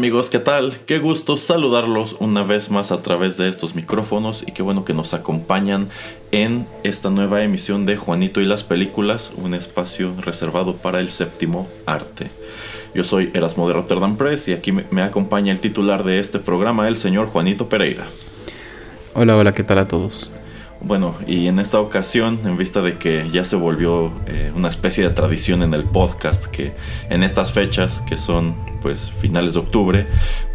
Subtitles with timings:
[0.00, 0.78] Amigos, ¿qué tal?
[0.86, 4.94] Qué gusto saludarlos una vez más a través de estos micrófonos y qué bueno que
[4.94, 5.90] nos acompañan
[6.32, 11.68] en esta nueva emisión de Juanito y las películas, un espacio reservado para el séptimo
[11.84, 12.30] arte.
[12.94, 16.88] Yo soy Erasmo de Rotterdam Press y aquí me acompaña el titular de este programa,
[16.88, 18.06] el señor Juanito Pereira.
[19.12, 20.30] Hola, hola, ¿qué tal a todos?
[20.80, 25.04] Bueno, y en esta ocasión, en vista de que ya se volvió eh, una especie
[25.04, 26.72] de tradición en el podcast, que
[27.10, 30.06] en estas fechas, que son pues finales de octubre,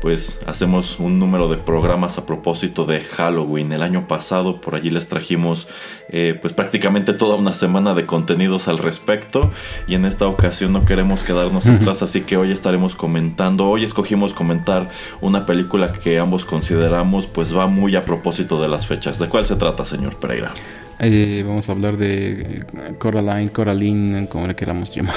[0.01, 3.71] pues hacemos un número de programas a propósito de Halloween.
[3.71, 5.67] El año pasado por allí les trajimos
[6.09, 9.51] eh, pues prácticamente toda una semana de contenidos al respecto
[9.87, 14.33] y en esta ocasión no queremos quedarnos atrás, así que hoy estaremos comentando, hoy escogimos
[14.33, 14.89] comentar
[15.21, 19.19] una película que ambos consideramos pues va muy a propósito de las fechas.
[19.19, 20.51] ¿De cuál se trata, señor Pereira?
[20.99, 22.63] Eh, vamos a hablar de
[22.99, 25.15] Coraline, Coraline, como le queramos llamar.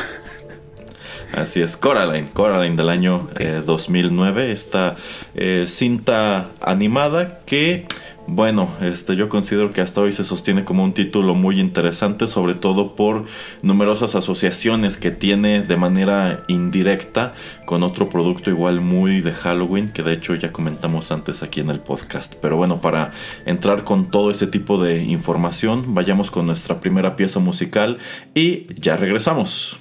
[1.33, 3.29] Así es, Coraline, Coraline del año
[3.67, 4.97] 2009, eh, esta
[5.35, 7.87] eh, cinta animada que,
[8.27, 12.55] bueno, este, yo considero que hasta hoy se sostiene como un título muy interesante, sobre
[12.55, 13.27] todo por
[13.61, 17.35] numerosas asociaciones que tiene de manera indirecta
[17.67, 21.69] con otro producto igual muy de Halloween, que de hecho ya comentamos antes aquí en
[21.69, 22.37] el podcast.
[22.41, 23.13] Pero bueno, para
[23.45, 27.99] entrar con todo ese tipo de información, vayamos con nuestra primera pieza musical
[28.35, 29.79] y ya regresamos.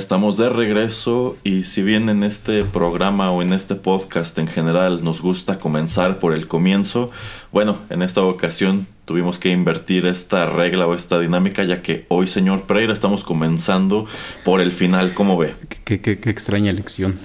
[0.00, 5.04] Estamos de regreso y si bien en este programa o en este podcast en general
[5.04, 7.10] nos gusta comenzar por el comienzo,
[7.52, 12.26] bueno, en esta ocasión tuvimos que invertir esta regla o esta dinámica ya que hoy,
[12.26, 14.06] señor Pereira, estamos comenzando
[14.42, 15.54] por el final, ¿cómo ve?
[15.84, 17.18] Qué, qué, extraña elección.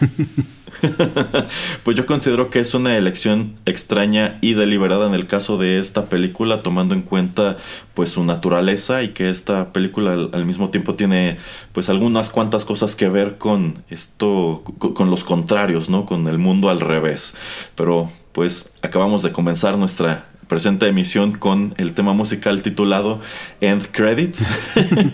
[1.84, 6.06] pues yo considero que es una elección extraña y deliberada en el caso de esta
[6.06, 7.56] película, tomando en cuenta
[7.94, 11.38] pues su naturaleza y que esta película al, mismo tiempo tiene
[11.72, 16.06] pues algunas cuantas cosas que ver con esto, con los contrarios, ¿no?
[16.06, 17.34] Con el mundo al revés.
[17.74, 23.20] Pero pues acabamos de comenzar nuestra presenta emisión con el tema musical titulado
[23.60, 24.50] End Credits,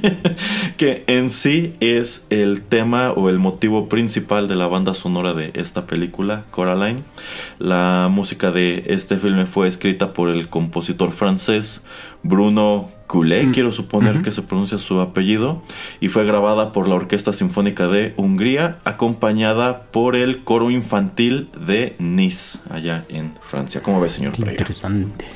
[0.77, 5.51] que en sí es el tema o el motivo principal de la banda sonora de
[5.55, 7.01] esta película, Coraline.
[7.59, 11.83] La música de este filme fue escrita por el compositor francés
[12.25, 13.53] Bruno Coulet, mm.
[13.53, 15.63] quiero suponer que se pronuncia su apellido,
[16.01, 21.95] y fue grabada por la Orquesta Sinfónica de Hungría, acompañada por el coro infantil de
[21.99, 23.83] Nice, allá en Francia.
[23.83, 24.53] ¿Cómo ve, señor Pereira?
[24.53, 25.27] Interesante.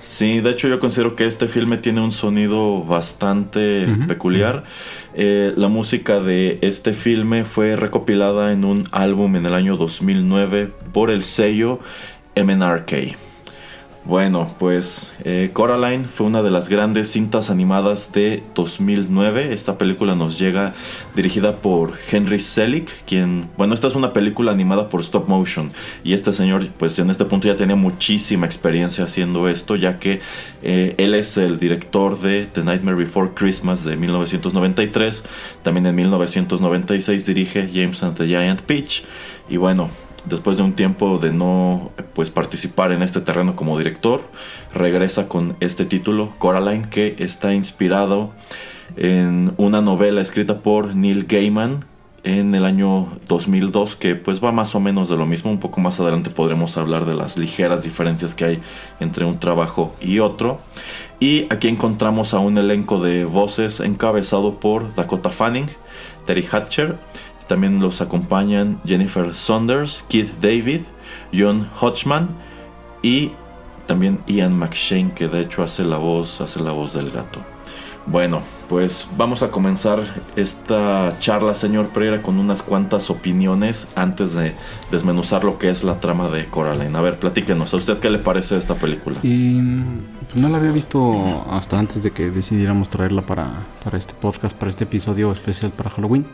[0.00, 4.64] Sí, de hecho yo considero que este filme tiene un sonido bastante peculiar.
[5.14, 10.70] Eh, la música de este filme fue recopilada en un álbum en el año 2009
[10.92, 11.80] por el sello
[12.36, 13.16] MNRK.
[14.06, 19.54] Bueno, pues eh, Coraline fue una de las grandes cintas animadas de 2009.
[19.54, 20.74] Esta película nos llega
[21.16, 25.72] dirigida por Henry Selick, quien, bueno, esta es una película animada por stop motion
[26.04, 30.20] y este señor, pues en este punto ya tenía muchísima experiencia haciendo esto, ya que
[30.62, 35.24] eh, él es el director de The Nightmare Before Christmas de 1993.
[35.62, 39.02] También en 1996 dirige James and the Giant Peach
[39.48, 39.88] y bueno,
[40.26, 44.22] después de un tiempo de no pues participar en este terreno como director,
[44.72, 48.32] regresa con este título, Coraline, que está inspirado
[48.96, 51.84] en una novela escrita por Neil Gaiman
[52.24, 55.50] en el año 2002 que pues va más o menos de lo mismo.
[55.50, 58.60] Un poco más adelante podremos hablar de las ligeras diferencias que hay
[58.98, 60.58] entre un trabajo y otro.
[61.20, 65.68] Y aquí encontramos a un elenco de voces encabezado por Dakota Fanning
[66.24, 66.96] Terry Hatcher
[67.46, 70.82] también los acompañan Jennifer Saunders, Keith David,
[71.32, 72.28] John Hodgman
[73.02, 73.32] y
[73.86, 77.40] también Ian McShane, que de hecho hace la voz, hace la voz del gato.
[78.06, 80.00] Bueno, pues vamos a comenzar
[80.36, 84.54] esta charla, señor Pereira, con unas cuantas opiniones antes de
[84.90, 86.96] desmenuzar lo que es la trama de Coraline.
[86.98, 89.20] A ver, platíquenos, ¿a usted qué le parece esta película?
[89.22, 93.50] Y, pues, no la había visto hasta antes de que decidiéramos traerla para,
[93.82, 96.26] para este podcast, para este episodio especial para Halloween.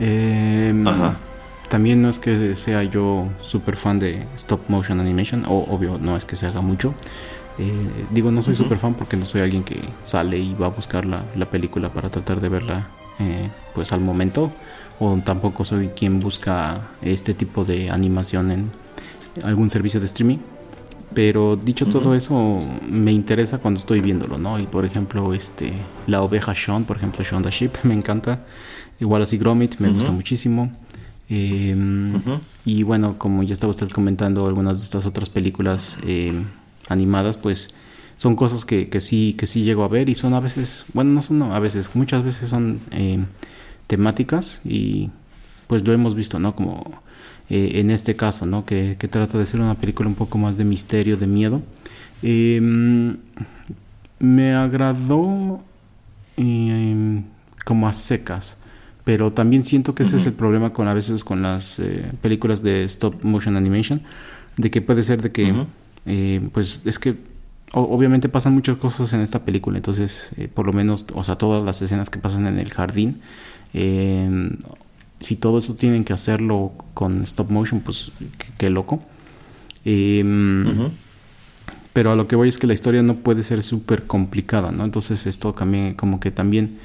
[0.00, 0.74] Eh,
[1.68, 6.16] También no es que sea yo súper fan de stop motion animation, o obvio, no
[6.16, 6.94] es que se haga mucho.
[7.58, 10.70] Eh, digo, no soy súper fan porque no soy alguien que sale y va a
[10.70, 14.52] buscar la, película para tratar de verla eh, pues al momento.
[15.00, 18.70] O tampoco soy quien busca este tipo de animación en
[19.44, 20.38] algún servicio de streaming.
[21.14, 24.58] Pero dicho todo eso, me interesa cuando estoy viéndolo, ¿no?
[24.58, 25.72] Y por ejemplo, este,
[26.06, 28.40] la oveja Sean, por ejemplo, Sean the Sheep, me encanta.
[29.00, 30.72] Igual así Gromit, me gusta muchísimo.
[31.30, 32.20] Em,
[32.64, 36.46] y bueno, como ya estaba usted comentando, algunas de estas otras películas em,
[36.88, 37.68] animadas, pues
[38.16, 41.12] son cosas que, que, sí, que sí llego a ver y son a veces, bueno,
[41.12, 43.26] no son a veces, muchas veces son em,
[43.86, 45.10] temáticas y
[45.66, 46.56] pues lo hemos visto, ¿no?
[46.56, 46.82] Como
[47.50, 48.64] eh, en este caso, ¿no?
[48.64, 51.62] Que, que, trata de ser una película un poco más de misterio, de miedo.
[54.18, 55.62] me agradó
[57.64, 58.56] como a secas
[59.08, 62.62] pero también siento que ese es el problema con a veces con las eh, películas
[62.62, 64.02] de stop motion animation,
[64.58, 65.64] de que puede ser de que,
[66.04, 67.16] eh, pues es que
[67.72, 71.64] obviamente pasan muchas cosas en esta película, entonces eh, por lo menos, o sea, todas
[71.64, 73.22] las escenas que pasan en el jardín,
[73.72, 74.58] em,
[75.20, 78.12] si todo eso tienen que hacerlo con stop motion, pues
[78.58, 79.00] qué, loco.
[79.86, 80.90] Em,
[81.94, 84.84] pero a lo que voy es que la historia no puede ser súper complicada, ¿no?
[84.84, 86.76] Entonces esto también, como que también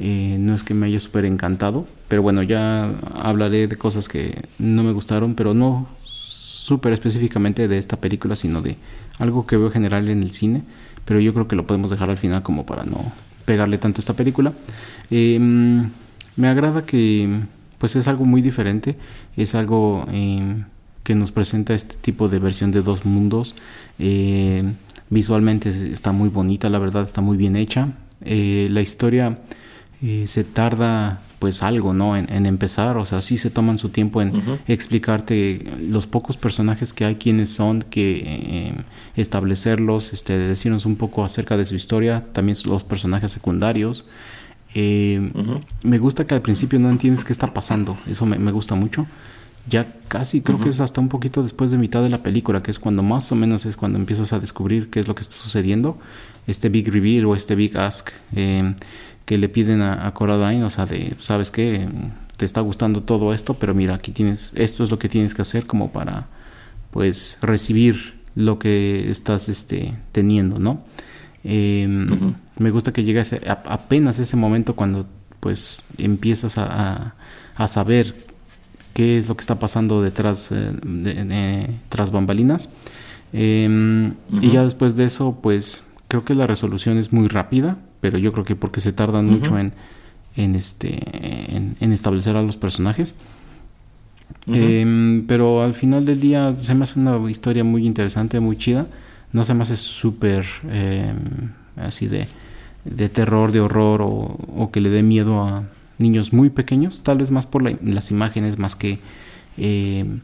[0.00, 4.42] eh, no es que me haya súper encantado, pero bueno, ya hablaré de cosas que
[4.58, 8.76] no me gustaron, pero no súper específicamente de esta película, sino de
[9.18, 10.62] algo que veo general en el cine,
[11.04, 13.12] pero yo creo que lo podemos dejar al final como para no
[13.44, 14.52] pegarle tanto a esta película.
[15.10, 15.90] Em,
[16.36, 17.28] me agrada que
[17.78, 18.96] pues es algo muy diferente,
[19.36, 20.64] es algo em,
[21.02, 23.54] que nos presenta este tipo de versión de dos mundos.
[23.98, 24.62] Eh,
[25.10, 27.94] visualmente está muy bonita, la verdad está muy bien hecha.
[28.24, 29.38] Eh, la historia
[30.00, 32.16] se tarda pues algo, ¿no?
[32.16, 34.32] En, empezar, o sea, sí se toman su tiempo en
[34.66, 38.74] explicarte los pocos personajes que hay, quiénes son, que eh,
[39.16, 44.04] establecerlos, este, decirnos un poco acerca de su historia, también los personajes secundarios.
[44.74, 45.30] Eh,
[45.82, 49.06] me gusta que al principio no entiendes qué está pasando, eso me, me gusta mucho.
[49.68, 52.70] Ya casi creo que es hasta un poquito después de mitad de la película, que
[52.70, 55.36] es cuando más o menos es cuando empiezas a descubrir qué es lo que está
[55.36, 55.98] sucediendo,
[56.46, 58.08] este big reveal o este big ask.
[58.34, 58.74] Eh,
[59.28, 61.86] que le piden a, Coraline, o sea, de, ¿sabes qué?
[62.38, 65.42] te está gustando todo esto, pero mira, aquí tienes, esto es lo que tienes que
[65.42, 66.28] hacer como para,
[66.92, 70.82] pues, recibir lo que estás este, teniendo, ¿no?
[71.44, 73.22] Em, me gusta que llegue
[73.66, 75.06] apenas ese momento cuando,
[75.40, 77.14] pues, empiezas a,
[77.54, 78.14] a, saber
[78.94, 82.70] qué es lo que está pasando detrás eh, de, tras bambalinas.
[83.34, 88.18] Em, y ya después de eso, pues, creo que la resolución es muy rápida, pero
[88.18, 89.72] yo creo que porque se tardan mucho en
[90.38, 90.98] en, este,
[91.80, 93.14] en, establecer a los personajes.
[94.46, 98.86] Em, pero al final del día se me hace una historia muy interesante, muy chida.
[99.32, 102.28] No se me hace súper em, así de,
[102.84, 105.64] de, terror, de horror o, que le dé miedo a
[105.98, 107.02] niños muy pequeños.
[107.02, 109.00] Tal vez más por las imágenes, más que...
[109.56, 110.20] Em,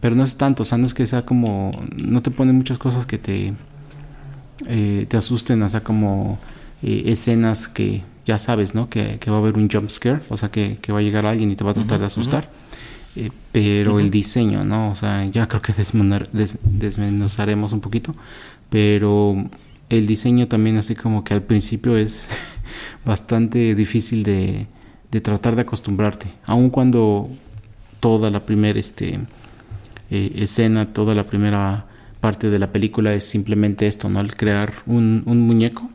[0.00, 1.72] pero no es tanto, o sea, no es que sea como...
[1.94, 3.52] No te ponen muchas cosas que te...
[4.66, 6.38] Eh, te asusten, o sea, como
[6.82, 8.88] eh, escenas que ya sabes, ¿no?
[8.88, 11.56] Que, va a haber un jump scare, o sea, que, va a llegar alguien y
[11.56, 12.50] te va a tratar de asustar.
[13.16, 14.90] Eh, pero el diseño, ¿no?
[14.90, 18.14] O sea, ya creo que desmenuzaremos un poquito,
[18.68, 19.50] pero
[19.88, 22.28] el diseño también así como que al principio es
[23.04, 24.66] bastante difícil de,
[25.22, 27.28] tratar de acostumbrarte, aun cuando
[27.98, 29.18] toda la primera este,
[30.10, 31.86] eh, escena, toda la primera
[32.20, 34.20] parte de la película es simplemente esto, ¿no?
[34.20, 35.90] El crear un, un muñeco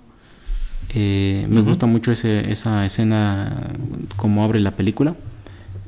[0.97, 3.73] eh, me gusta mucho esa escena
[4.15, 5.13] como abre la película,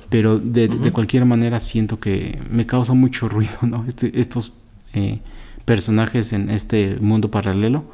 [0.09, 3.85] pero de, cualquier manera siento que me causa mucho ruido, ¿no?
[3.87, 4.51] Este, estos
[4.93, 5.19] eh,
[5.63, 7.85] personajes en este mundo paralelo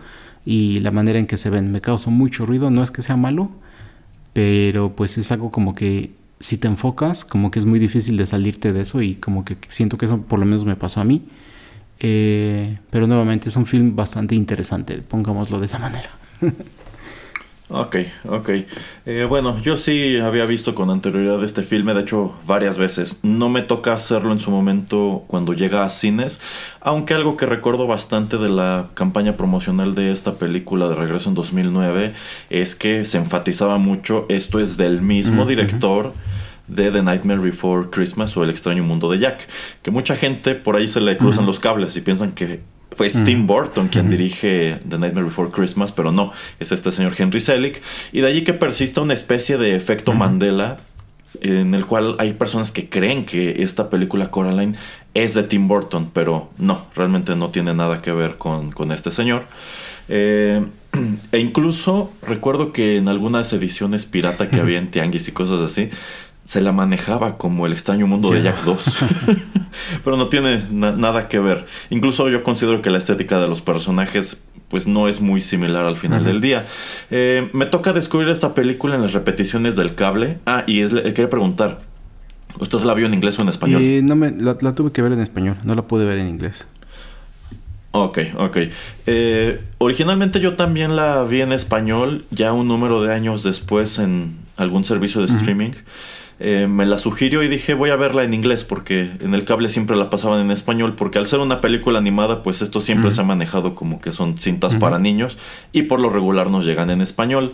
[0.43, 2.71] y la manera en que se ven me causa mucho ruido.
[2.71, 3.51] No es que sea malo,
[4.33, 8.25] pero pues es algo como que si te enfocas, como que es muy difícil de
[8.25, 11.03] salirte de eso y como que siento que eso por lo menos me pasó a
[11.03, 11.21] mí.
[11.99, 16.09] Eh, pero nuevamente es un film bastante interesante, pongámoslo de esa manera.
[17.75, 17.95] Ok,
[18.29, 18.49] ok.
[19.07, 23.17] Eh, bueno, yo sí había visto con anterioridad este filme, de hecho varias veces.
[23.23, 26.39] No me toca hacerlo en su momento cuando llega a cines,
[26.81, 31.35] aunque algo que recuerdo bastante de la campaña promocional de esta película de regreso en
[31.35, 32.13] 2009
[32.51, 36.13] es que se enfatizaba mucho, esto es del mismo director
[36.67, 39.47] de The Nightmare Before Christmas o El extraño mundo de Jack,
[39.81, 42.61] que mucha gente por ahí se le cruzan los cables y piensan que
[42.95, 47.39] fue Tim Burton quien dirige The Nightmare Before Christmas, pero no, es este señor Henry
[47.39, 47.81] Selick.
[48.11, 50.77] Y de allí que persista una especie de efecto Mandela
[51.41, 54.75] en el cual hay personas que creen que esta película Coraline
[55.13, 59.45] es de Tim Burton, pero no, realmente no tiene nada que ver con, este señor.
[60.09, 60.63] Eh,
[61.31, 65.89] e incluso recuerdo que en algunas ediciones pirata que había en Tianguis y cosas así,
[66.45, 68.85] se la manejaba como el extraño mundo de Jack 2.
[70.03, 71.65] Pero no tiene nada que ver.
[71.89, 74.41] Incluso yo considero que la estética de los personajes
[74.73, 76.65] pues no es muy similar al final del día.
[77.11, 80.39] Eh, me toca descubrir esta película en las repeticiones del cable.
[80.47, 81.81] Ah, y es, quería preguntar,
[82.59, 83.83] ¿usted la vio en inglés o en español?
[83.83, 86.67] Eh, no me, la, tuve que ver en español, no la pude ver en inglés.
[87.91, 88.57] Ok, ok.
[89.05, 94.37] Eh, originalmente yo también la vi en español, ya un número de años después en
[94.57, 95.73] algún servicio de streaming.
[96.39, 99.69] Eh, me la sugirió y dije voy a verla en inglés porque en el cable
[99.69, 103.21] siempre la pasaban en español porque al ser una película animada pues esto siempre se
[103.21, 105.37] ha manejado como que son cintas para niños
[105.71, 107.53] y por lo regular nos llegan en español.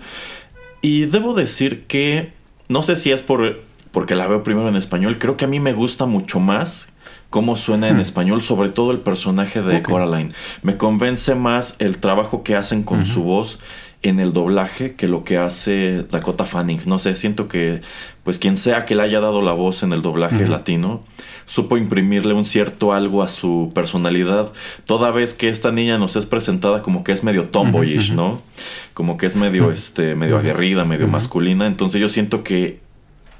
[0.81, 2.31] Y debo decir que
[2.69, 5.59] no sé si es por porque la veo primero en español creo que a mí
[5.59, 6.93] me gusta mucho más
[7.29, 10.31] cómo suena en español, sobre todo el personaje de Coraline.
[10.63, 13.59] Me convence más el trabajo que hacen con su voz
[14.01, 16.81] en el doblaje que lo que hace Dakota Fanning.
[16.85, 17.81] No sé, siento que
[18.23, 21.03] pues quien sea que le haya dado la voz en el doblaje latino
[21.49, 24.53] supo imprimirle un cierto algo a su personalidad,
[24.85, 28.39] toda vez que esta niña nos es presentada como que es medio tomboyish, ¿no?
[28.93, 32.79] Como que es medio este medio aguerrida, medio masculina, entonces yo siento que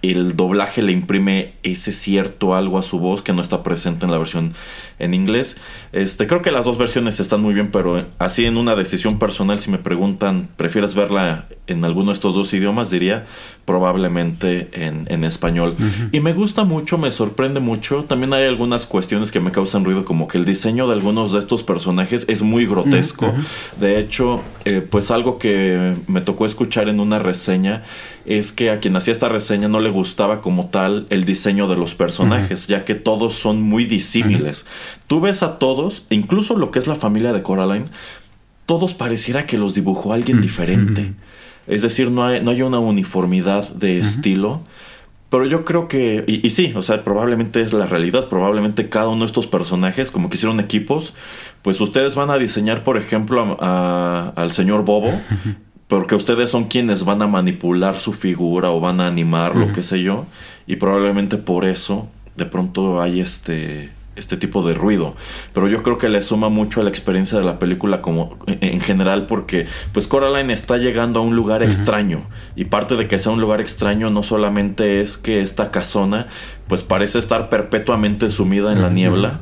[0.02, 4.12] el doblaje le imprime ese cierto algo a su voz que no está presente en
[4.12, 4.54] la versión
[4.98, 5.58] en inglés.
[5.92, 9.60] Este, creo que las dos versiones están muy bien, pero así en una decisión personal,
[9.60, 12.90] si me preguntan, ¿prefieres verla en alguno de estos dos idiomas?
[12.90, 13.26] Diría
[13.66, 15.76] probablemente en, español.
[16.12, 18.04] Y me gusta mucho, me sorprende mucho.
[18.06, 21.40] También hay algunas cuestiones que me causan ruido, como que el diseño de algunos de
[21.40, 23.32] estos personajes es muy grotesco.
[23.80, 27.84] De hecho, eh, pues algo que me tocó escuchar en una reseña
[28.30, 31.76] es que a quien hacía esta reseña no le gustaba como tal el diseño de
[31.76, 34.68] los personajes, ya que todos son muy disímiles.
[35.08, 37.88] Tú ves a todos, incluso lo que es la familia de Coraline,
[38.68, 41.14] todos pareciera que los dibujó alguien diferente.
[41.66, 44.62] Es decir, no hay, no hay una uniformidad de estilo.
[45.30, 49.22] Pero yo creo que, y, sí, o sea, probablemente es la realidad, probablemente cada uno
[49.22, 51.14] de estos personajes, como que hicieron equipos,
[51.64, 55.20] pues ustedes van a diseñar, por ejemplo, al señor Bobo
[55.90, 59.82] porque ustedes son quienes van a manipular su figura o van a animar, lo que
[59.82, 60.28] sé yo,
[60.68, 65.16] y probablemente por eso de pronto hay este este tipo de ruido.
[65.54, 68.82] Pero yo creo que le suma mucho a la experiencia de la película como en
[68.82, 72.24] general porque pues Coraline está llegando a un lugar extraño
[72.56, 76.28] y parte de que sea un lugar extraño no solamente es que esta casona
[76.68, 79.40] pues parece estar perpetuamente sumida en la niebla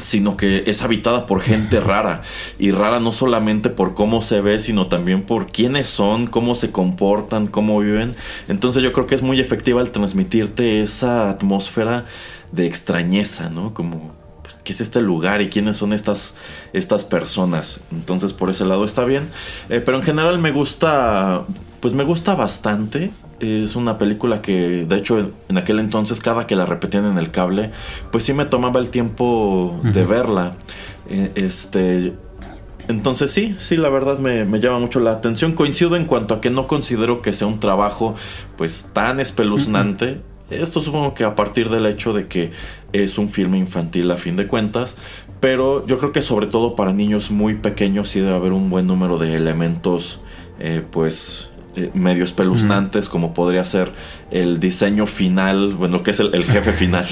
[0.00, 2.22] sino que es habitada por gente rara
[2.58, 6.70] y rara no solamente por cómo se ve sino también por quiénes son cómo se
[6.70, 8.16] comportan cómo viven
[8.48, 12.06] entonces yo creo que es muy efectiva al transmitirte esa atmósfera
[12.52, 13.74] de extrañeza, ¿no?
[13.74, 16.34] Como, pues, ¿qué es este lugar y quiénes son estas,
[16.72, 17.80] estas personas?
[17.92, 19.28] Entonces, por ese lado está bien.
[19.68, 21.44] Eh, pero en general me gusta,
[21.80, 23.10] pues me gusta bastante.
[23.40, 27.30] Es una película que, de hecho, en, aquel entonces, cada que la repetían en el
[27.30, 27.70] cable,
[28.10, 30.54] pues sí me tomaba el tiempo de verla.
[31.08, 32.14] Eh, este.
[32.88, 35.52] Entonces sí, sí, la verdad me, me, llama mucho la atención.
[35.52, 38.14] Coincido en cuanto a que no considero que sea un trabajo
[38.56, 40.22] pues tan espeluznante.
[40.50, 42.52] Esto supongo que a partir del hecho de que
[42.94, 44.96] es un filme infantil a fin de cuentas,
[45.40, 48.86] pero yo creo que sobre todo para niños muy pequeños sí debe haber un buen
[48.86, 50.20] número de elementos
[50.58, 53.92] eh, pues eh, medio espeluznantes como podría ser
[54.30, 57.06] el diseño final, bueno, que es el, jefe final.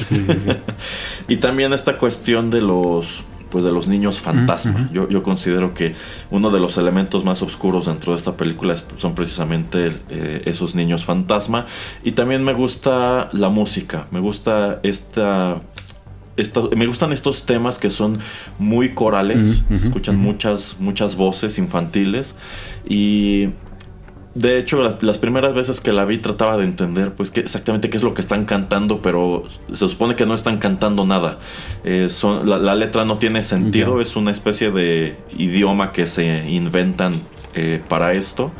[1.29, 4.91] y también esta cuestión de los pues de los niños fantasma.
[4.93, 5.95] yo, yo, considero que
[6.31, 11.05] uno de los elementos más oscuros dentro de esta película son precisamente eh, esos niños
[11.05, 11.67] fantasma.
[12.03, 15.61] Y también me gusta la música, me gusta esta...
[16.77, 18.19] me gustan estos temas que son
[18.59, 22.35] muy corales, escuchan muchas, muchas voces infantiles
[22.89, 23.51] y
[24.37, 27.97] de hecho, las primeras veces que la vi trataba de entender pues qué, exactamente qué
[27.97, 31.38] es lo que están cantando, pero se supone que no están cantando nada.
[31.85, 37.14] Eh, son, la, letra no tiene sentido, es una especie de idioma que se inventan
[37.55, 38.52] eh, para esto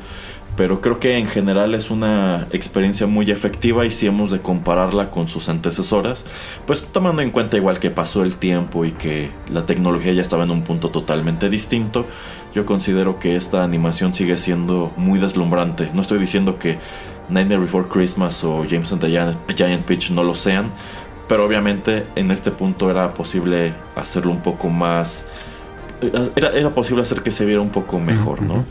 [0.57, 5.11] pero creo que en general es una experiencia muy efectiva y si hemos de compararla
[5.11, 6.25] con sus antecesoras,
[6.67, 10.45] pues tomando en cuenta igual que pasó el tiempo y que la tecnología ya estaba
[10.45, 12.07] en un punto totalmente distinto,
[12.55, 15.91] yo considero que esta animación sigue siendo muy deslumbrante.
[15.93, 16.79] No estoy diciendo que
[17.29, 20.71] Nightmare Before Christmas o James and the Giant, Peach no lo sean,
[21.29, 25.27] pero obviamente en este punto era posible hacerlo un poco más...
[26.35, 28.65] Era, era posible hacer que se viera un poco mejor, ¿no?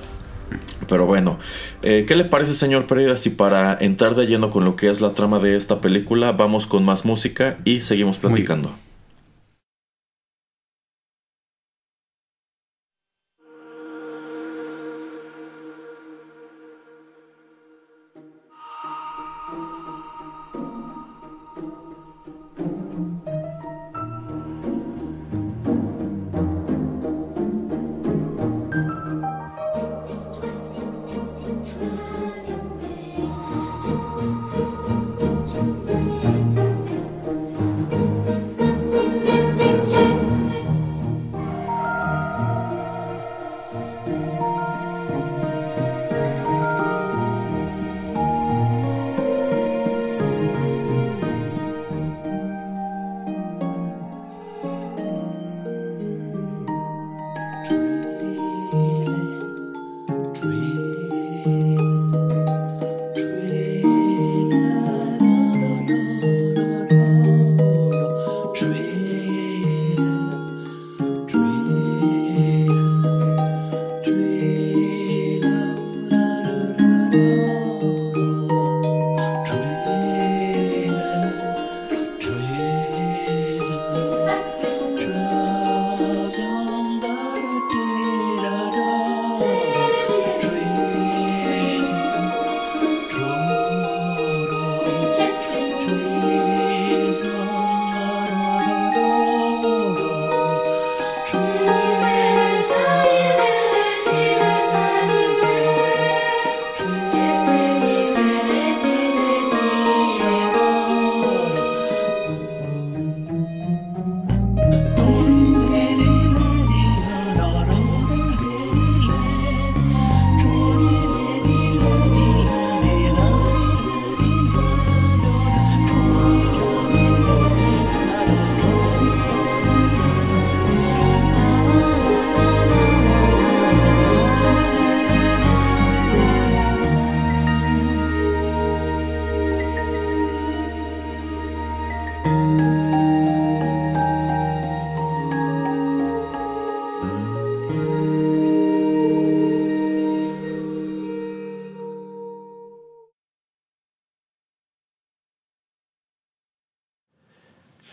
[0.88, 1.40] Pero bueno,
[1.82, 5.02] eh, ¿qué le parece señor Pereira si para entrar de lleno con lo que es
[5.02, 8.72] la trama de esta película vamos con más música y seguimos platicando?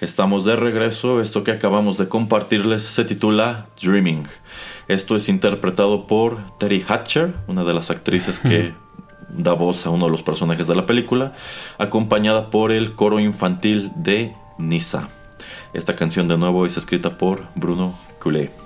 [0.02, 1.20] Estamos de regreso.
[1.20, 4.26] Esto que acabamos de compartirles se titula Dreaming.
[4.88, 8.74] Esto es interpretado por Terry Hatcher, una de las actrices que
[9.28, 11.34] da voz a uno de los personajes de la película,
[11.78, 15.08] acompañada por el coro infantil de Nisa.
[15.72, 18.61] Esta canción de nuevo es escrita por Bruno Coulet.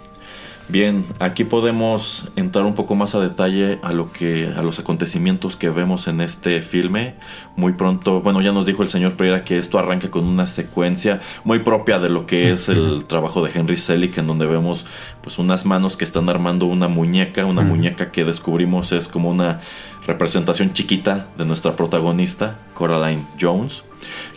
[0.69, 5.57] Bien, aquí podemos entrar un poco más a detalle a lo que a los acontecimientos
[5.57, 7.15] que vemos en este filme.
[7.55, 11.21] Muy pronto, bueno, ya nos dijo el señor Pereira que esto arranca con una secuencia
[11.45, 14.85] muy propia de lo que es el trabajo de Henry Selick en donde vemos
[15.23, 19.61] pues unas manos que están armando una muñeca, una muñeca que descubrimos es como una
[20.05, 23.85] representación chiquita de nuestra protagonista, Coraline Jones,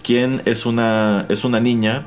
[0.04, 2.06] quien es una es una niña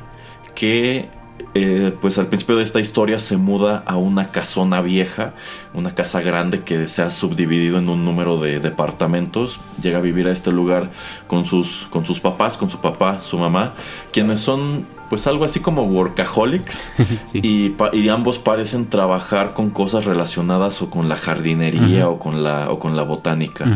[0.55, 1.09] que
[1.55, 5.35] eh, pues al principio de esta historia se muda a una casona vieja,
[5.75, 9.61] una casa grande que se ha subdividido en un número de departamentos.
[9.83, 10.91] Llega a vivir a este lugar
[11.27, 13.73] con sus, con sus papás, con su papá, su mamá,
[14.13, 16.91] quienes son pues algo así como workaholics
[17.35, 17.75] y,
[18.09, 22.97] ambos parecen trabajar con cosas relacionadas o con la jardinería o, con la, o con
[22.97, 23.67] la botánica.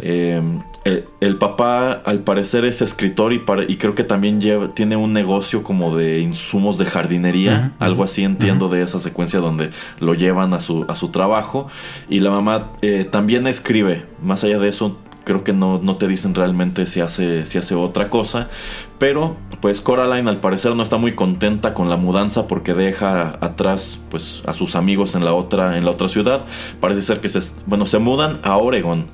[0.00, 0.40] Eh,
[1.20, 5.64] el, papá al parecer es escritor y, y creo que también lleva, tiene un negocio
[5.64, 10.60] como de insumos de jardinería, algo así entiendo de esa secuencia donde lo llevan a
[10.60, 11.68] su, a su trabajo
[12.08, 14.96] y la mamá eh, también escribe, más allá de eso
[15.26, 18.48] creo que no, no, te dicen realmente si hace, si hace otra cosa.
[19.00, 23.98] Pero pues Coraline al parecer no está muy contenta con la mudanza porque deja atrás
[24.08, 26.44] pues a sus amigos en la otra, en la otra ciudad.
[26.78, 29.06] Parece ser que se, bueno, se mudan a Oregon.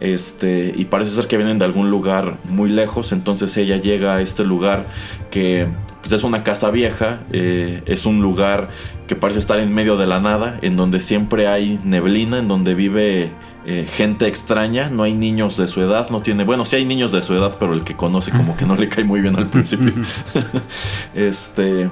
[0.00, 3.12] Este, y parece ser que vienen de algún lugar muy lejos.
[3.12, 4.86] Entonces ella llega a este lugar
[5.30, 5.66] que
[6.00, 7.20] pues, es una casa vieja.
[7.32, 8.68] Eh, es un lugar
[9.06, 10.58] que parece estar en medio de la nada.
[10.62, 12.38] En donde siempre hay neblina.
[12.38, 13.32] En donde vive
[13.68, 17.10] eh, gente extraña, no hay niños de su edad, no tiene, bueno, sí hay niños
[17.10, 19.48] de su edad, pero el que conoce como que no le cae muy bien al
[19.48, 19.92] principio.
[21.16, 21.90] este,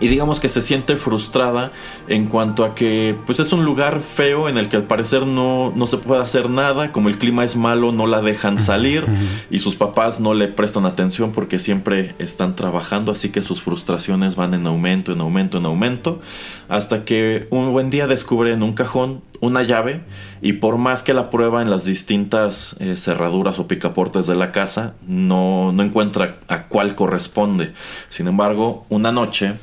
[0.00, 1.70] y digamos que se siente frustrada
[2.08, 5.72] en cuanto a que pues es un lugar feo en el que al parecer no,
[5.76, 9.06] no se puede hacer nada, como el clima es malo no la dejan salir
[9.50, 14.36] y sus papás no le prestan atención porque siempre están trabajando, así que sus frustraciones
[14.36, 16.20] van en aumento, en aumento, en aumento,
[16.68, 20.00] hasta que un buen día descubre en un cajón una llave
[20.40, 24.52] y por más que la prueba en las distintas eh, cerraduras o picaportes de la
[24.52, 27.72] casa, no, no encuentra a cuál corresponde.
[28.08, 29.54] Sin embargo, una noche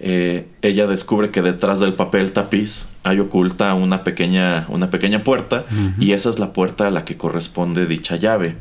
[0.00, 5.64] eh, ella descubre que detrás del papel tapiz hay oculta una pequeña, una pequeña puerta
[6.00, 8.56] y esa es la puerta a la que corresponde dicha llave.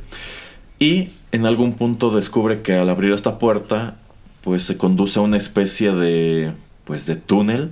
[0.80, 3.96] Y en algún punto descubre que al abrir esta puerta
[4.42, 6.52] pues se conduce a una especie de
[6.84, 7.70] pues de túnel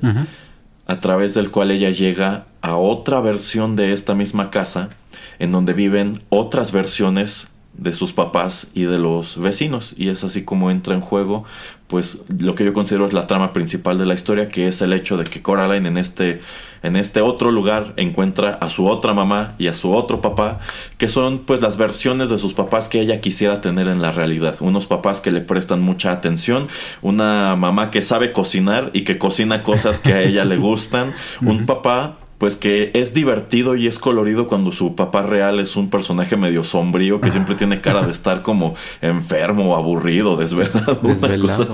[0.88, 4.90] a través del cual ella llega a otra versión de esta misma casa
[5.38, 9.94] en donde viven otras versiones de sus papás y de los vecinos.
[9.98, 11.46] Y es así como entra en juego
[11.86, 14.94] pues lo que yo considero es la trama principal de la historia que es el
[14.94, 16.42] hecho de que Coraline en este
[16.82, 20.60] en este otro lugar encuentra a su otra mamá y a su otro papá
[20.98, 24.56] que son pues las versiones de sus papás que ella quisiera tener en la realidad.
[24.60, 26.68] Unos papás que le prestan mucha atención
[27.04, 31.68] una mamá que sabe cocinar y que cocina cosas que a ella le gustan un
[31.68, 36.38] papá pues que es divertido y es colorido cuando su papá real es un personaje
[36.38, 41.68] medio sombrío que siempre tiene cara de estar como enfermo, aburrido, desvelado, desvelado.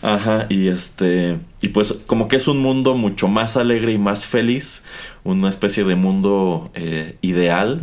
[0.00, 4.24] Ajá, y este y pues como que es un mundo mucho más alegre y más
[4.24, 4.84] feliz,
[5.22, 7.78] una especie de mundo eh, ideal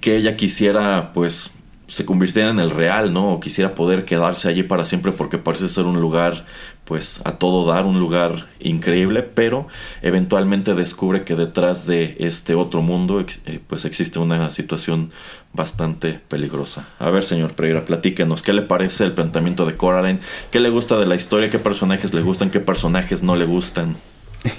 [0.00, 1.52] que ella quisiera pues
[1.86, 3.34] se convirtiera en el real, ¿no?
[3.34, 6.46] O quisiera poder quedarse allí para siempre porque parece ser un lugar
[6.84, 9.66] pues a todo dar, un lugar increíble, pero
[10.02, 15.10] eventualmente descubre que detrás de este otro mundo eh, pues existe una situación
[15.52, 16.88] bastante peligrosa.
[16.98, 20.18] A ver, señor Pereira, platíquenos, ¿qué le parece el planteamiento de Coraline?
[20.50, 21.48] ¿Qué le gusta de la historia?
[21.48, 22.50] ¿Qué personajes le gustan?
[22.50, 23.96] ¿Qué personajes no le gustan?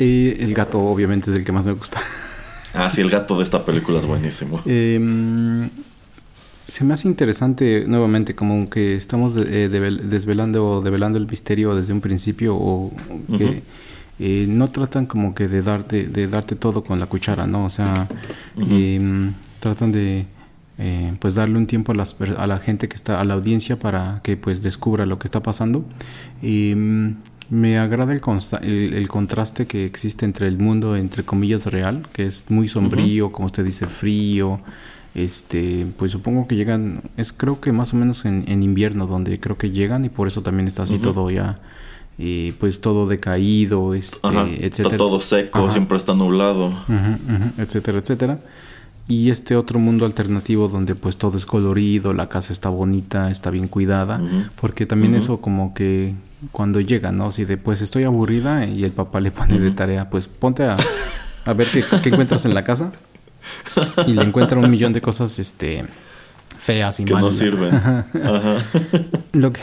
[0.00, 2.00] Eh, el gato obviamente es el que más me gusta.
[2.72, 4.62] Ah, sí, el gato de esta película es buenísimo.
[4.66, 5.00] Eh,
[6.68, 11.94] se me hace interesante nuevamente como que estamos eh, desvelando o develando el misterio desde
[11.94, 12.92] un principio o
[13.38, 13.62] que
[14.18, 17.64] eh, no tratan como que de darte, de darte todo con la cuchara, ¿no?
[17.64, 18.06] O sea,
[18.58, 20.26] em, tratan de
[20.76, 23.78] eh, pues darle un tiempo a, las, a la gente que está, a la audiencia
[23.78, 25.86] para que pues descubra lo que está pasando.
[26.42, 27.16] Y em,
[27.48, 32.44] me agrada el, el, contraste que existe entre el mundo, entre comillas, real, que es
[32.50, 34.60] muy sombrío, como usted dice, frío,
[35.14, 39.58] este, pues supongo que llegan, es creo que más o menos en, invierno donde creo
[39.58, 41.60] que llegan y por eso también está así todo ya,
[42.18, 44.88] y pues todo decaído, este, etcétera.
[44.88, 46.72] Está todo seco, siempre está nublado.
[47.58, 48.38] etcétera, etcétera.
[49.08, 53.50] y este otro mundo alternativo donde pues todo es colorido, la casa está bonita, está
[53.50, 54.20] bien cuidada,
[54.60, 56.14] porque también eso como que
[56.52, 57.30] cuando llega, ¿no?
[57.30, 60.76] Si después estoy aburrida y el papá le pone de tarea, pues ponte a,
[61.44, 62.92] a ver qué, qué, encuentras en la casa
[64.06, 65.84] y le encuentra un millón de cosas este
[66.58, 67.70] feas y que no sirven.
[69.32, 69.60] Lo que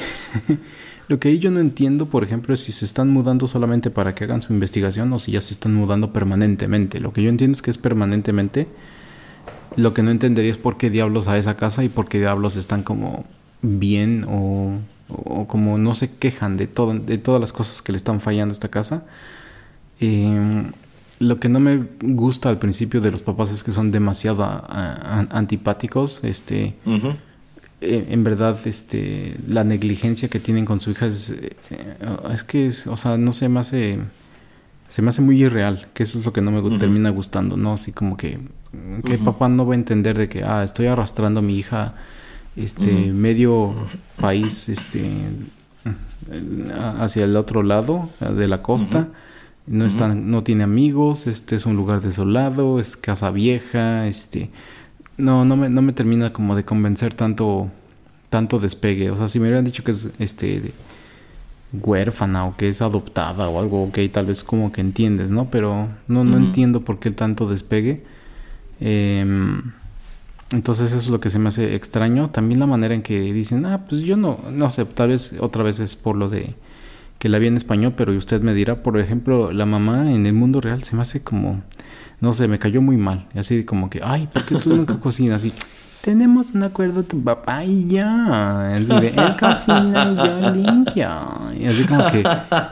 [1.08, 4.15] lo que ahí yo no entiendo, por ejemplo, es si se están mudando solamente para
[4.15, 7.00] que hagan su investigación o si ya se están mudando permanentemente.
[7.00, 8.67] Lo que yo entiendo es que es permanentemente
[9.76, 12.56] lo que no entendería es por qué diablos a esa casa y por qué diablos
[12.56, 13.26] están como
[13.62, 14.78] bien o,
[15.48, 18.54] como no se quejan de, todo, de todas las cosas que le están fallando a
[18.54, 19.04] esta casa.
[20.00, 20.71] Em,
[21.27, 24.43] lo que no me gusta al principio de los papás es que son demasiado
[25.31, 26.21] antipáticos.
[26.23, 26.75] Este,
[27.81, 31.55] e, en verdad, este, la negligencia que tienen con su hija es, eh,
[32.33, 33.99] es que, es, o sea, no sé, me hace,
[34.88, 37.73] se me hace muy irreal, que eso es lo que no me termina gustando, ¿no?
[37.73, 38.39] Así como que
[39.05, 41.95] que papá no va a entender de que, ah, estoy arrastrando a mi hija,
[42.55, 43.73] este, medio
[44.19, 45.03] país, este,
[46.99, 49.09] hacia el otro lado de la costa.
[49.67, 54.51] No, están, no tiene amigos, este es un lugar desolado, es casa vieja, este...
[55.17, 57.71] No, no me, no me termina como de convencer tanto,
[58.30, 59.10] tanto despegue.
[59.12, 60.73] O sea, si me hubieran dicho que es, este
[61.71, 65.49] huérfana o que es adoptada o algo, ok, tal vez como que entiendes, ¿no?
[65.49, 68.04] Pero no, no entiendo por qué tanto despegue.
[68.80, 69.71] Em,
[70.51, 72.30] entonces eso es lo que se me hace extraño.
[72.30, 75.63] También la manera en que dicen, ah, pues yo no, no sé, tal vez otra
[75.63, 76.56] vez es por lo de
[77.19, 80.34] que la vi en español, pero usted me dirá, por ejemplo, la mamá en el
[80.34, 81.62] mundo real se me hace como,
[82.21, 83.28] no sé, me cayó muy mal.
[83.36, 85.45] Así como que, ay, ¿por qué tú nunca cocinas?
[85.45, 85.54] Y
[86.01, 88.73] tenemos un acuerdo tu papá y ya.
[88.75, 88.88] Él,
[89.39, 91.19] cocina y yo limpia.
[91.60, 92.23] Y así como que,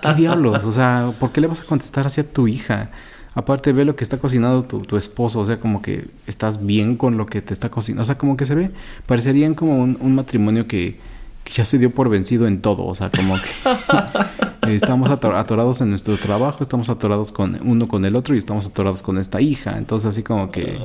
[0.02, 0.64] ¿qué diablos?
[0.66, 2.92] O sea, ¿por qué le vas a contestar hacia tu hija?
[3.36, 7.18] Aparte, ve lo que está cocinando tu, esposo, o sea, como que estás bien con
[7.18, 8.04] lo que te está cocinando.
[8.04, 8.72] O sea, como que se ve,
[9.08, 11.00] parecerían como un, matrimonio que,
[11.52, 12.86] ya se dio por vencido en todo.
[12.86, 18.16] O sea, como que estamos atorados en nuestro trabajo, estamos atorados con uno con el
[18.16, 19.78] otro y estamos atorados con esta hija.
[19.78, 20.80] Entonces, así como que.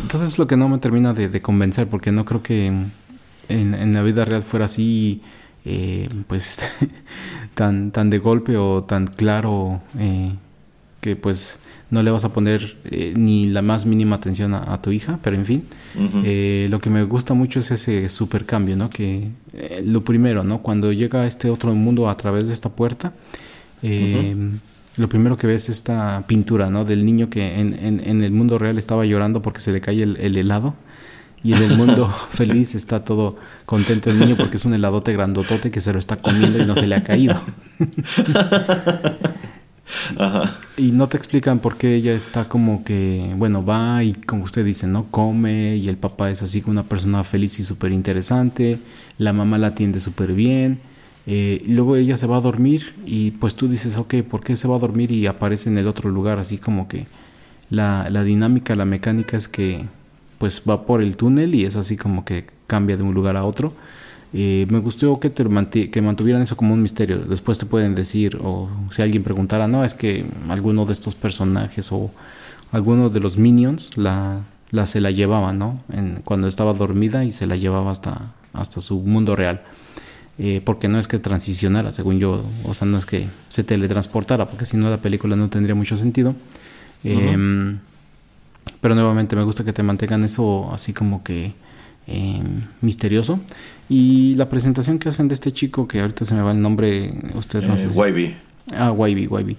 [0.00, 2.72] Entonces, es lo que no me termina de, convencer, porque no creo que
[3.48, 5.22] en, la vida real fuera así.
[5.66, 6.62] Eh, pues
[7.54, 10.34] tan tan de golpe o tan claro eh,
[11.00, 11.58] que pues
[11.90, 15.36] no le vas a poner eh, ni la más mínima atención a, tu hija, pero
[15.36, 15.64] en fin,
[16.24, 18.90] eh, lo que me gusta mucho es ese super cambio, ¿no?
[18.90, 20.62] Que eh, lo primero, ¿no?
[20.62, 23.12] Cuando llega a este otro mundo a través de esta puerta,
[24.96, 26.84] lo primero que ves es esta pintura, ¿no?
[26.84, 30.16] Del niño que en, en, el mundo real estaba llorando porque se le cae el,
[30.16, 30.74] el helado.
[31.44, 35.70] Y en el mundo feliz está todo contento el niño porque es un heladote grandotote
[35.70, 37.40] que se lo está comiendo y no se le ha caído.
[40.76, 44.64] Y no te explican por qué ella está como que, bueno, va y como usted
[44.64, 45.06] dice, ¿no?
[45.10, 48.78] Come y el papá es así como una persona feliz y súper interesante,
[49.18, 50.80] la mamá la atiende súper bien,
[51.26, 54.68] eh, luego ella se va a dormir y pues tú dices, ok, ¿por qué se
[54.68, 56.38] va a dormir y aparece en el otro lugar?
[56.38, 57.06] Así como que
[57.70, 59.86] la, la dinámica, la mecánica es que
[60.38, 63.44] pues va por el túnel y es así como que cambia de un lugar a
[63.44, 63.72] otro
[64.34, 67.18] me gustó que, te que mantuvieran eso como un misterio.
[67.18, 71.92] Después te pueden decir, o si alguien preguntara, no, es que alguno de estos personajes
[71.92, 72.10] o
[72.72, 75.80] alguno de los minions la, la se la llevaba, ¿no?
[75.92, 79.62] En, cuando estaba dormida y se la llevaba hasta, hasta su mundo real.
[80.36, 84.46] Eh, porque no es que transicionara, según yo, o sea, no es que se teletransportara,
[84.46, 86.34] porque si no la película no tendría mucho sentido.
[87.04, 87.78] Em,
[88.80, 91.52] pero nuevamente me gusta que te mantengan eso así como que
[92.06, 93.40] Em, misterioso.
[93.88, 97.14] Y la presentación que hacen de este chico, que ahorita se me va el nombre,
[97.34, 97.88] usted no sé.
[97.88, 98.34] Wybie.
[98.76, 99.56] Ah, Wybie, Wybie.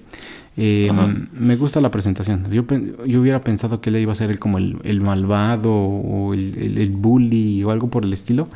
[0.58, 2.50] Em, me gusta la presentación.
[2.52, 2.64] Yo,
[3.06, 6.92] yo, hubiera pensado que él iba a ser el, como el, malvado o el, el,
[6.92, 8.48] bully o algo por el estilo.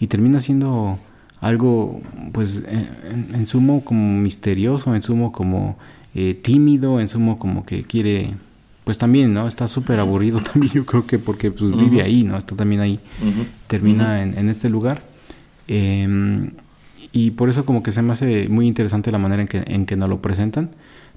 [0.00, 0.98] Y termina siendo
[1.40, 2.00] algo,
[2.32, 5.76] pues, en, sumo como misterioso, en sumo como
[6.14, 8.34] eh, tímido, en sumo como que quiere
[8.84, 9.48] pues también, ¿no?
[9.48, 12.36] Está súper aburrido también, yo creo que porque pues, vive ahí, ¿no?
[12.36, 13.00] Está también ahí,
[13.66, 15.02] termina en, este lugar.
[15.66, 16.50] Em,
[17.12, 19.86] y por eso como que se me hace muy interesante la manera en que, en
[19.86, 20.70] que nos lo presentan.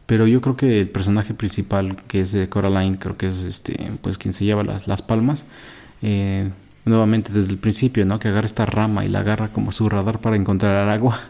[0.06, 4.18] Pero yo creo que el personaje principal, que es Coraline, creo que es este, pues
[4.18, 5.44] quien se lleva las, las palmas.
[6.02, 6.50] Eh,
[6.86, 8.18] nuevamente desde el principio, ¿no?
[8.18, 11.20] Que agarra esta rama y la agarra como su radar para encontrar agua.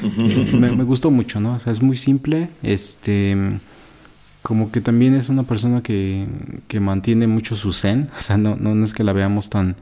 [0.00, 1.54] Eh, me, me, gustó mucho, ¿no?
[1.54, 2.50] O sea, es muy simple.
[2.62, 3.58] Este
[4.42, 6.26] como que también es una persona que,
[6.68, 9.76] que mantiene mucho su zen, o sea, no, no, es que la veamos tan...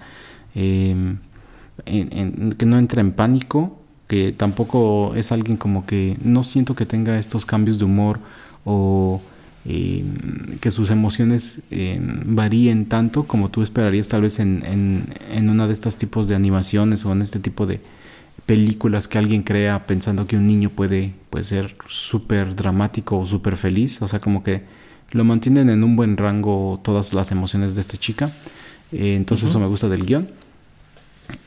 [0.54, 1.18] Em,
[1.84, 7.18] que no entra en pánico, que tampoco es alguien como que no siento que tenga
[7.18, 8.18] estos cambios de humor
[8.64, 9.20] o
[9.64, 11.60] que sus emociones
[12.24, 16.36] varíen tanto como tú esperarías tal vez en, en, en una de estos tipos de
[16.36, 17.80] animaciones o en este tipo de
[18.44, 23.56] películas que alguien crea pensando que un niño puede, puede ser súper dramático o súper
[23.56, 24.02] feliz.
[24.02, 24.62] O sea, como que
[25.12, 28.30] lo mantienen en un buen rango todas las emociones de esta chica.
[28.92, 30.28] Eh, entonces eso me gusta del guion.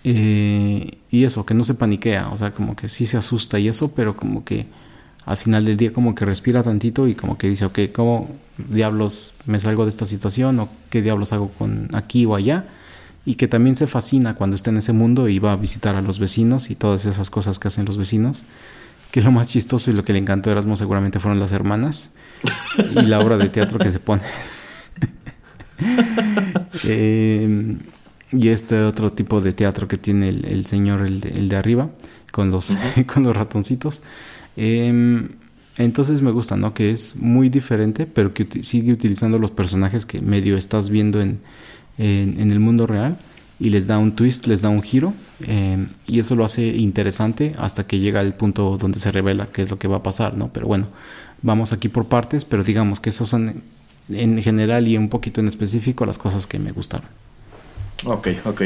[0.04, 3.68] Eh, y eso, que no se paniquea, o sea, como que sí se asusta y
[3.68, 4.68] eso, pero como que
[5.26, 9.34] al final del día como que respira tantito y como que dice, ok, ¿cómo diablos
[9.46, 10.60] me salgo de esta situación?
[10.60, 12.66] ¿O qué diablos hago con aquí o allá?
[13.30, 16.02] Y que también se fascina cuando está en ese mundo y va a visitar a
[16.02, 18.42] los vecinos y todas esas cosas que hacen los vecinos.
[19.12, 22.10] Que lo más chistoso y lo que le encantó a Erasmo seguramente fueron las hermanas
[22.90, 24.24] y la obra de teatro que se pone.
[26.86, 27.78] eh,
[28.32, 31.92] y este otro tipo de teatro que tiene el, señor, el de, el de, arriba,
[32.32, 32.76] con los,
[33.14, 34.02] con los ratoncitos.
[34.58, 35.30] Em,
[35.78, 36.74] entonces me gusta, ¿no?
[36.74, 41.42] Que es muy diferente, pero que sigue utilizando los personajes que medio estás viendo en,
[42.00, 43.18] en, el mundo real
[43.60, 45.14] y les da un twist, les da un giro
[45.46, 49.62] em, y eso lo hace interesante hasta que llega el punto donde se revela qué
[49.62, 50.50] es lo que va a pasar, ¿no?
[50.54, 50.88] Pero bueno,
[51.42, 53.62] vamos aquí por partes, pero digamos que esas son
[54.10, 57.10] en general y un poquito en específico las cosas que me gustaron.
[58.06, 58.62] Ok, ok.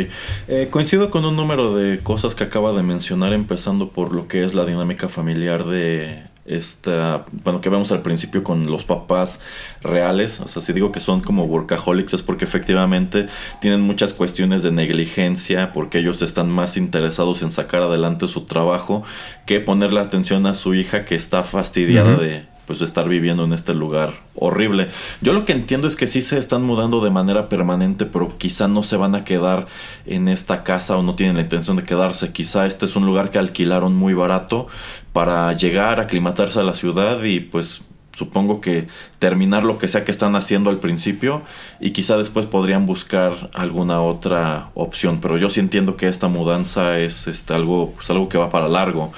[0.48, 4.46] Eh, coincido con un número de cosas que acaba de mencionar, empezando por lo que
[4.46, 9.40] es la dinámica familiar de esta, bueno, que vemos al principio con los papás
[9.82, 13.28] reales, o sea, si digo que son como workaholics es porque efectivamente
[13.62, 19.04] tienen muchas cuestiones de negligencia, porque ellos están más interesados en sacar adelante su trabajo
[19.46, 23.74] que ponerle atención a su hija que está fastidiada de pues estar viviendo en este
[23.74, 24.88] lugar horrible.
[25.22, 28.68] Yo lo que entiendo es que sí se están mudando de manera permanente, pero quizá
[28.68, 29.68] no se van a quedar
[30.06, 32.32] en esta casa o no tienen la intención de quedarse.
[32.32, 34.68] Quizá este es un lugar que alquilaron muy barato
[35.14, 37.84] para llegar, aclimatarse a la ciudad y pues
[38.16, 38.88] supongo que
[39.20, 41.42] terminar lo que sea que están haciendo al principio
[41.80, 45.20] y quizá después podrían buscar alguna otra opción.
[45.22, 48.68] Pero yo sí entiendo que esta mudanza es este, algo, pues, algo que va para
[48.68, 49.12] largo.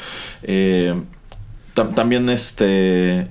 [0.43, 1.01] Eh,
[1.73, 3.27] también este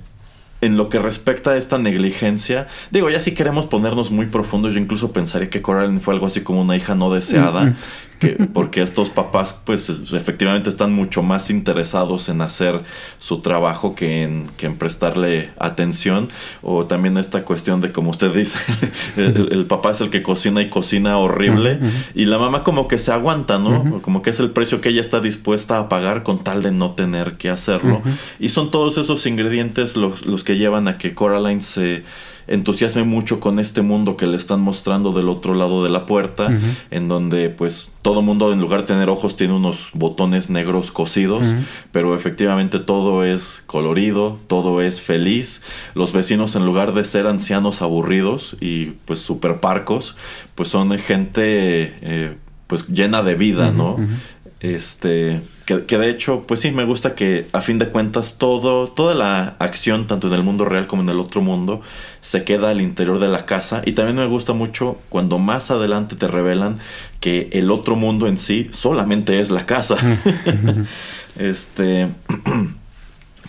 [0.61, 4.79] en lo que respecta a esta negligencia, digo, ya si queremos ponernos muy profundos, yo
[4.79, 7.75] incluso pensaría que Coraline fue algo así como una hija no deseada,
[8.21, 12.83] mm porque estos papás pues efectivamente están mucho más interesados en hacer
[13.17, 16.29] su trabajo que en, que en prestarle atención.
[16.61, 18.57] O también esta cuestión de como usted dice
[19.17, 21.79] el, papá es el que cocina y cocina horrible
[22.13, 25.01] y la mamá como que se aguanta no como que es el precio que ella
[25.01, 28.01] está dispuesta a pagar con tal de no tener que hacerlo.
[28.39, 32.03] Y son todos esos ingredientes los, los que llevan a que Coraline se
[32.47, 36.49] entusiasme mucho con este mundo que le están mostrando del otro lado de la puerta,
[36.91, 41.43] en donde pues todo mundo en lugar de tener ojos tiene unos botones negros cosidos,
[41.91, 45.63] pero efectivamente todo es colorido, todo es feliz.
[45.95, 50.15] Los vecinos en lugar de ser ancianos aburridos y pues super parcos,
[50.55, 53.97] pues son gente eh, pues llena de vida, ¿no?
[54.61, 59.13] Este, que, de hecho, pues sí, me gusta que a fin de cuentas todo, toda
[59.13, 61.81] la acción, tanto en el mundo real como en el otro mundo,
[62.21, 63.81] se queda al interior de la casa.
[63.85, 66.79] Y también me gusta mucho cuando más adelante te revelan
[67.19, 69.97] que el otro mundo en sí solamente es la casa.
[71.37, 72.07] este.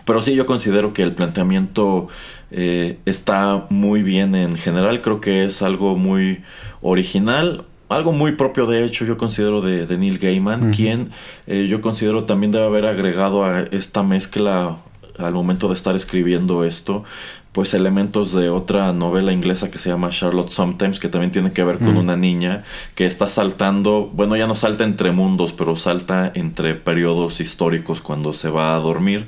[0.04, 2.08] Pero sí, yo considero que el planteamiento
[2.50, 5.02] eh, está muy bien en general.
[5.02, 6.42] Creo que es algo muy
[6.80, 11.10] original algo muy propio de hecho yo considero de, Neil Gaiman, quien
[11.46, 14.78] eh, yo considero también debe haber agregado a esta mezcla
[15.18, 17.04] al momento de estar escribiendo esto,
[17.52, 21.64] pues elementos de otra novela inglesa que se llama Charlotte Sometimes, que también tiene que
[21.64, 26.30] ver con una niña que está saltando, bueno, ya no salta entre mundos, pero salta
[26.34, 29.26] entre periodos históricos cuando se va a dormir.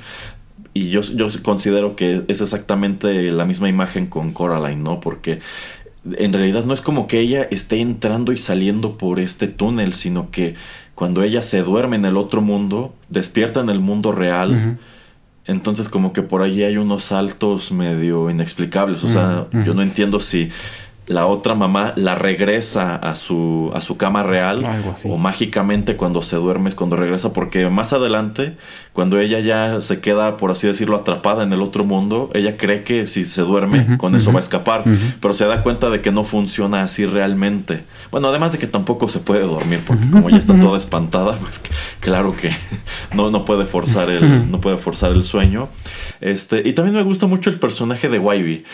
[0.74, 5.00] Y yo, yo considero que es exactamente la misma imagen con Coraline, ¿no?
[5.00, 5.40] Porque
[6.04, 10.30] en realidad no es como que ella esté entrando y saliendo por este túnel, sino
[10.30, 10.54] que
[10.94, 14.78] cuando ella se duerme en el otro mundo, despierta en el mundo real.
[15.44, 19.04] Entonces como que por allí hay unos saltos medio inexplicables.
[19.04, 20.50] O sea, yo no entiendo si
[21.08, 24.62] la otra mamá la regresa a su, a su cama real
[25.04, 28.56] o mágicamente cuando se duerme es cuando regresa porque más adelante
[28.92, 32.84] cuando ella ya se queda por así decirlo atrapada en el otro mundo ella cree
[32.84, 34.84] que si se duerme con eso va a escapar
[35.20, 37.80] pero se da cuenta de que no funciona así realmente.
[38.10, 41.62] Bueno además de que tampoco se puede dormir porque como ella está toda espantada pues
[42.00, 42.50] claro que
[43.14, 45.68] no, no puede forzar el no puede forzar el sueño.
[46.20, 48.64] Este y también me gusta mucho el personaje de Wybie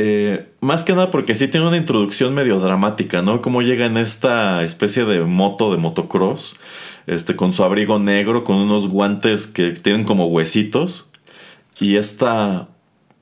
[0.00, 3.42] eh, más que nada porque sí tiene una introducción medio dramática, ¿no?
[3.42, 6.54] Como llega en esta especie de moto de motocross,
[7.08, 11.08] este, con su abrigo negro, con unos guantes que tienen como huesitos
[11.80, 12.68] y esta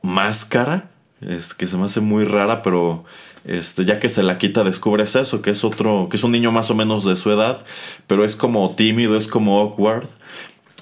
[0.03, 0.91] máscara
[1.22, 3.05] es que se me hace muy rara, pero
[3.47, 6.53] este, ya que se la quita descubres eso, que es otro, que es un niño
[6.53, 7.64] más o menos de su edad,
[8.07, 10.09] pero es como tímido, es como awkward.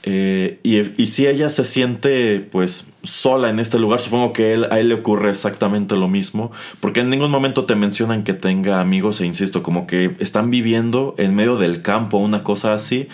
[0.07, 4.89] Eh, y, si ella se siente pues sola en este lugar, supongo que a él
[4.91, 9.27] le ocurre exactamente lo mismo, porque en ningún momento te mencionan que tenga amigos e
[9.27, 13.09] insisto, como que están viviendo en medio del campo, una cosa así.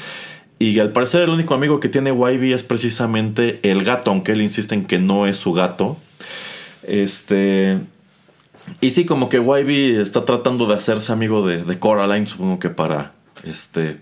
[0.58, 4.42] Y al parecer el único amigo que tiene Wybie es precisamente el gato, aunque él
[4.42, 5.96] insiste en que no es su gato.
[6.82, 7.78] Este...
[8.80, 12.68] Y sí, como que Wybie está tratando de hacerse amigo de, de Coraline, supongo que
[12.68, 13.12] para
[13.44, 13.98] este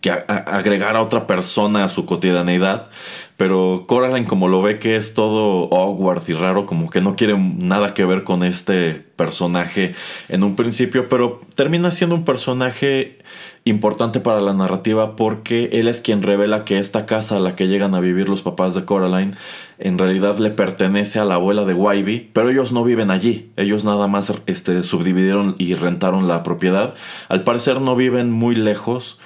[0.00, 2.88] que agregar a otra persona a su cotidianeidad.
[3.36, 7.38] Pero Coraline, como lo ve que es todo awkward y raro, como que no quiere
[7.38, 9.94] nada que ver con este personaje
[10.28, 13.18] en un principio, pero termina siendo un personaje
[13.64, 17.68] importante para la narrativa porque él es quien revela que esta casa a la que
[17.68, 19.34] llegan a vivir los papás de Coraline
[19.78, 23.84] en realidad le pertenece a la abuela de Wybie, pero ellos no viven allí, ellos
[23.84, 26.94] nada más este, subdividieron y rentaron la propiedad.
[27.28, 29.18] Al parecer no viven muy lejos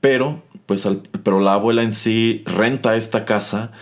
[0.00, 0.88] pero, pues,
[1.22, 3.72] pero la abuela en sí renta esta casa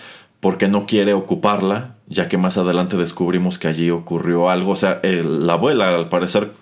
[0.40, 4.72] porque no quiere ocuparla, ya que más adelante descubrimos que allí ocurrió algo.
[4.72, 6.52] O sea, la abuela al parecer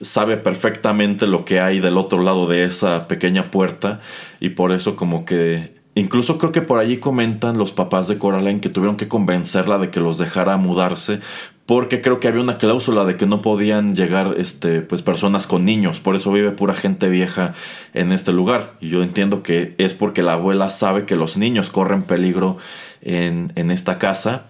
[0.00, 4.00] sabe perfectamente lo que hay del otro lado de esa pequeña puerta
[4.40, 8.60] y por eso como que Incluso creo que por allí comentan los papás de Coraline
[8.60, 11.20] que tuvieron que convencerla de que los dejara mudarse
[11.66, 15.64] porque creo que había una cláusula de que no podían llegar este pues personas con
[15.64, 17.54] niños, por eso vive pura gente vieja
[17.94, 18.74] en este lugar.
[18.80, 22.58] Y yo entiendo que es porque la abuela sabe que los niños corren peligro
[23.00, 24.46] en, en esta casa.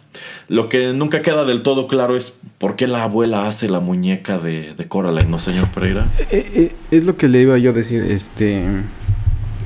[0.49, 4.39] Lo que nunca queda del todo claro es por qué la abuela hace la muñeca
[4.39, 6.11] de, Coraline, ¿no, señor Pereira?
[6.31, 8.65] Eh, eh, es lo que le iba yo a decir, este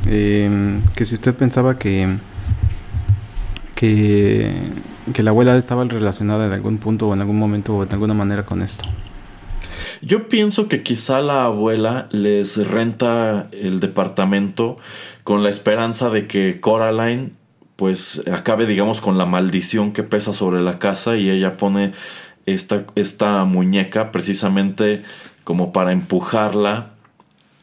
[0.08, 2.16] eh, que si usted pensaba que,
[3.74, 4.54] que,
[5.12, 8.14] que la abuela estaba relacionada en algún punto o en algún momento o de alguna
[8.14, 8.84] manera con esto.
[10.02, 14.76] Yo pienso que quizá la abuela les renta el departamento
[15.24, 17.32] con la esperanza de que Coraline
[17.76, 21.92] pues acabe digamos con la maldición que pesa sobre la casa y ella pone
[22.46, 25.02] esta, esta muñeca precisamente
[25.44, 26.95] como para empujarla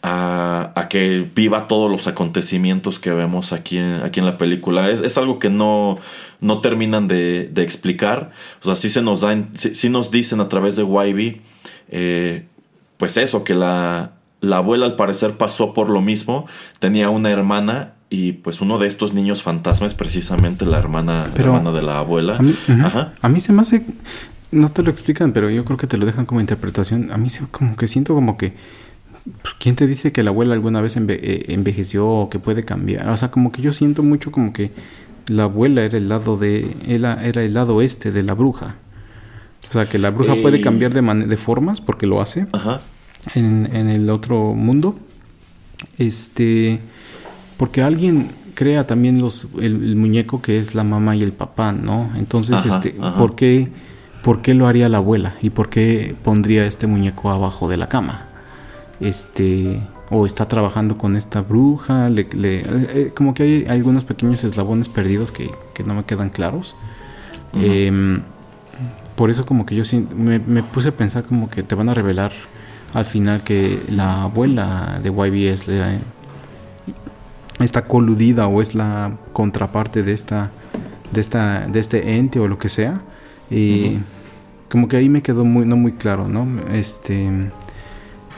[0.06, 4.90] a, que viva todos los acontecimientos que vemos aquí en, aquí en la película.
[4.90, 5.98] Es, algo que no,
[6.42, 8.32] no terminan de, explicar.
[8.62, 11.42] O sea, sí, se nos, dan, sí, nos dicen a través de Wybie,
[11.90, 12.46] eh,
[12.98, 16.48] pues eso, que la, la abuela al parecer pasó por lo mismo,
[16.80, 21.72] tenía una hermana y pues uno de estos niños fantasmas precisamente la hermana, la hermana
[21.72, 22.38] de la abuela.
[22.38, 23.86] A mí, se me hace,
[24.52, 27.12] no te lo explican, pero yo creo que te lo dejan como interpretación.
[27.14, 28.54] A mí se, como que siento como que
[29.60, 33.08] ¿Quién te dice que la abuela alguna vez eh, envejeció o que puede cambiar?
[33.10, 34.72] O sea, como que yo siento mucho como que
[35.28, 38.76] la abuela era el lado de era, el lado este de la bruja.
[39.70, 42.48] O sea, que la bruja puede cambiar de, de formas porque lo hace
[43.34, 45.00] En, el otro mundo.
[45.98, 46.80] Este,
[47.56, 52.12] porque alguien crea también los, el, muñeco que es la mamá y el papá, ¿no?
[52.18, 53.70] Entonces, este, ¿por qué,
[54.22, 55.36] ¿por qué lo haría la abuela?
[55.42, 58.33] ¿Y por qué pondría este muñeco abajo de la cama?
[59.04, 64.44] Este o está trabajando con esta bruja, le, eh, eh, como que hay, algunos pequeños
[64.44, 65.50] eslabones perdidos que,
[65.84, 66.76] no me quedan claros.
[67.54, 68.22] Em,
[69.16, 69.84] por eso como que yo
[70.16, 72.32] me, me, puse a pensar como que te van a revelar
[72.94, 75.56] al final que la abuela de YB
[77.60, 80.52] está coludida o es la contraparte de esta
[81.12, 83.02] de esta de este ente o lo que sea.
[83.50, 84.00] Y
[84.70, 87.52] como que ahí me quedó muy no muy claro no este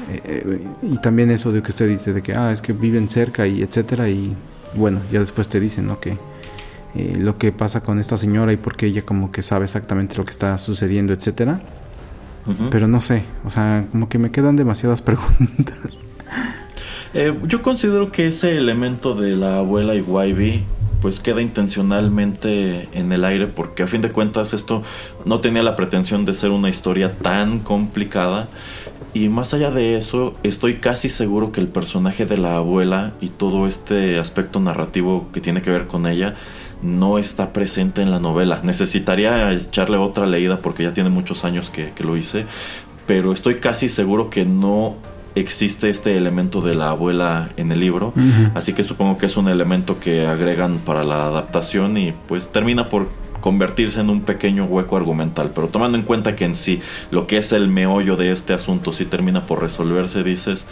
[0.10, 3.48] eh, y también eso de que usted dice de que ah es que viven cerca
[3.48, 4.36] y etcétera y
[4.76, 6.18] bueno ya después te dicen no que
[6.96, 10.16] eh, lo que pasa con esta señora y por qué ella como que sabe exactamente
[10.16, 11.62] lo que está sucediendo etcétera.
[12.70, 15.78] Pero no sé o sea como que me quedan demasiadas preguntas.
[17.16, 20.64] Eh, yo considero que ese elemento de la abuela y Wybie
[21.02, 24.84] pues queda intencionalmente en el aire porque a fin de cuentas esto
[25.24, 28.48] no tenía la pretensión de ser una historia tan complicada
[29.16, 33.30] y más allá de eso, estoy casi seguro que el personaje de la abuela y
[33.30, 36.36] todo este aspecto narrativo que tiene que ver con ella
[36.82, 38.60] no está presente en la novela.
[38.62, 42.46] Necesitaría echarle otra leída porque ya tiene muchos años que, lo hice,
[43.08, 44.96] pero estoy casi seguro que no
[45.34, 48.14] existe este elemento de la abuela en el libro,
[48.54, 52.90] así que supongo que es un elemento que agregan para la adaptación y pues termina
[52.90, 53.08] por
[53.46, 55.52] convertirse en un pequeño hueco argumental.
[55.54, 56.82] Pero tomando en cuenta que en sí
[57.12, 60.66] lo que es el meollo de este asunto sí termina por resolverse, dices,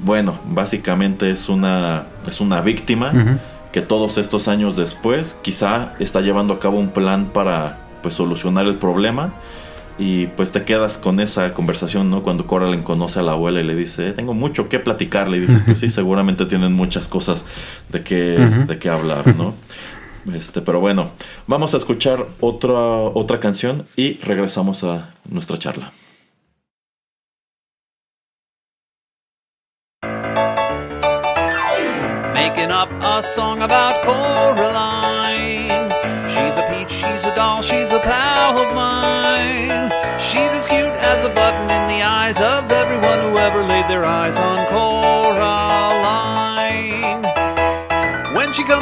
[0.00, 3.12] bueno, básicamente es una, es una víctima
[3.72, 8.64] que todos estos años después quizá está llevando a cabo un plan para pues solucionar
[8.64, 9.34] el problema
[9.98, 12.22] y pues te quedas con esa conversación, ¿no?
[12.22, 15.36] Cuando Coraline conoce a la abuela y le dice, tengo mucho que platicarle.
[15.36, 17.44] Y dice, pues sí, seguramente tienen muchas cosas
[17.90, 18.14] de que,
[18.66, 19.54] de qué hablar, ¿no?
[20.32, 21.10] Este, pero bueno,
[21.46, 25.92] vamos a escuchar otra, otra canción y regresamos a nuestra charla.
[32.34, 35.90] Making up a song about Coraline.
[36.28, 39.90] She's a peach, she's a doll, she's a pal of mine.
[40.18, 41.30] She's as cute as a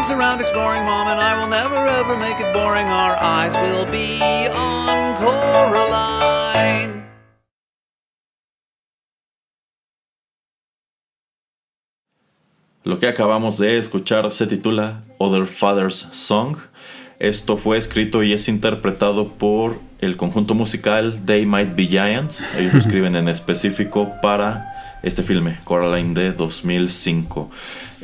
[0.02, 2.88] comes around exploring mom and I will never ever make it boring.
[2.88, 7.04] Our eyes will be on Coraline.
[12.84, 16.56] Lo que acabamos de escuchar se titula Other Father's Song.
[17.20, 22.44] Esto fue escrito y es interpretado por el conjunto musical They Might Be Giants.
[22.56, 27.50] Ellos lo escriben en específico para este filme, Coraline de 2005.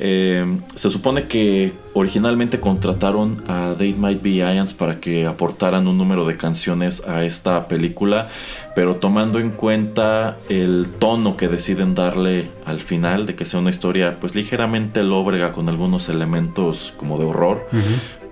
[0.01, 5.99] Eh, se supone que originalmente contrataron a They Might Be Giants para que aportaran un
[5.99, 8.29] número de canciones a esta película,
[8.77, 13.71] pero tomando en cuenta el tono que deciden darle al final, de que sea una
[13.71, 17.69] historia pues ligeramente lóbrega con algunos elementos como de horror,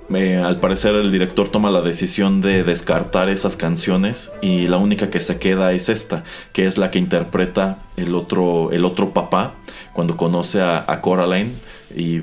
[0.09, 5.21] al parecer el director toma la decisión de descartar esas canciones y la única que
[5.21, 9.55] se queda es esta, que es la que interpreta el otro, el otro papá
[9.93, 11.53] cuando conoce a, Coraline
[11.97, 12.21] y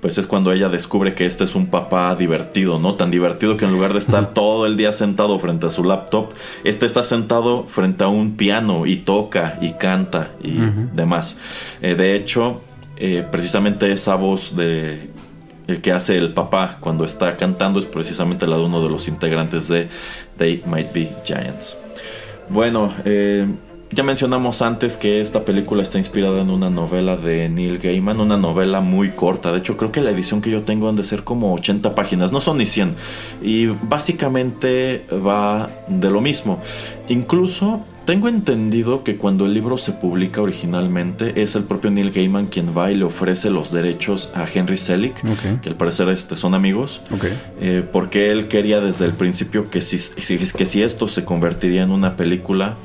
[0.00, 2.94] pues es cuando ella descubre que este es un papá divertido, ¿no?
[2.94, 6.30] Tan divertido que en lugar de estar todo el día sentado frente a su laptop,
[6.64, 10.56] este está sentado frente a un piano y toca y canta y
[10.94, 11.36] demás.
[11.82, 12.62] Eh, de hecho,
[12.96, 15.10] eh, precisamente esa voz de
[15.70, 19.08] el que hace el papá cuando está cantando es precisamente la de uno de los
[19.08, 19.88] integrantes de
[20.36, 21.76] They Might Be Giants.
[22.48, 23.46] Bueno, eh,
[23.92, 28.36] ya mencionamos antes que esta película está inspirada en una novela de Neil Gaiman, una
[28.36, 29.50] novela muy corta.
[29.50, 32.30] De hecho, creo que la edición que yo tengo han de ser como 80 páginas,
[32.30, 32.94] no son ni 100.
[33.42, 36.60] Y básicamente va de lo mismo.
[37.08, 42.46] Incluso tengo entendido que cuando el libro se publica originalmente es el propio Neil Gaiman
[42.46, 45.22] quien va y le ofrece los derechos a Henry Selick,
[45.60, 47.00] que al parecer este, son amigos,
[47.60, 51.90] eh, porque él quería desde el principio que si, que si esto se convertiría en
[51.90, 52.76] una película,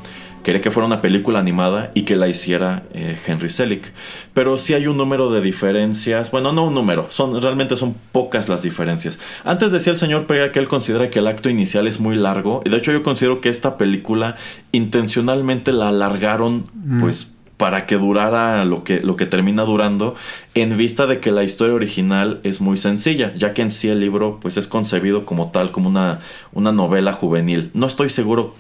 [0.46, 3.92] quería que fuera una película animada y que la hiciera eh, Henry Selick.
[4.36, 6.30] Pero sí hay un número de diferencias.
[6.30, 9.18] Bueno, no un número, son, realmente son pocas las diferencias.
[9.44, 12.62] Antes decía el señor Pereira que él considera que el acto inicial es muy largo.
[12.64, 14.36] Y de hecho yo considero que esta película
[14.72, 17.02] intencionalmente la alargaron, mm.
[17.02, 20.16] pues para que durara lo que, lo que termina durando,
[20.56, 24.00] en vista de que la historia original es muy sencilla, ya que en sí el
[24.00, 26.20] libro pues es concebido como tal, como una,
[26.54, 27.72] una novela juvenil.
[27.74, 28.54] No estoy seguro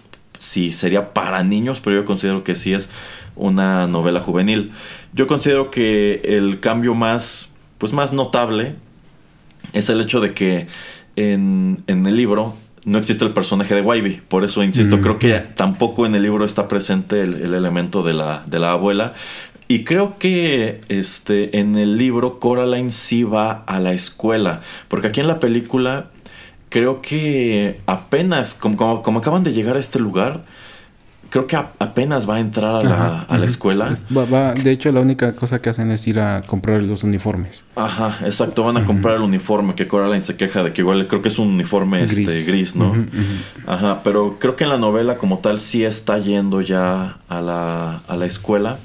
[0.46, 2.89] si sería para niños, pero yo considero que sí es
[3.36, 4.72] una novela juvenil.
[5.14, 8.76] Yo considero que el cambio más, pues más notable
[9.74, 10.68] es el hecho de que
[11.16, 12.54] en, el libro
[12.86, 14.22] no existe el personaje de Wybie.
[14.28, 18.43] Por eso, insisto, creo que tampoco en el libro está presente el, elemento de la,
[18.46, 19.14] de la, abuela.
[19.68, 24.62] Y creo que este, en el libro Coraline sí va a la escuela.
[24.88, 26.12] Porque aquí en la película
[26.76, 30.41] creo que apenas, como, como, acaban de llegar a este lugar,
[31.30, 33.97] creo que apenas va a entrar a la, a la escuela.
[34.61, 37.63] de hecho, la única cosa que hacen es ir a comprar los uniformes.
[37.78, 41.21] Ajá, exacto, van a comprar el uniforme, que Coraline se queja de que igual creo
[41.21, 42.93] que es un uniforme gris, este, gris ¿no?
[43.65, 48.01] Ajá, pero creo que en la novela como tal sí está yendo ya a la,
[48.05, 48.80] a la escuela.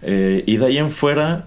[0.00, 1.44] Eh, y de ahí en fuera,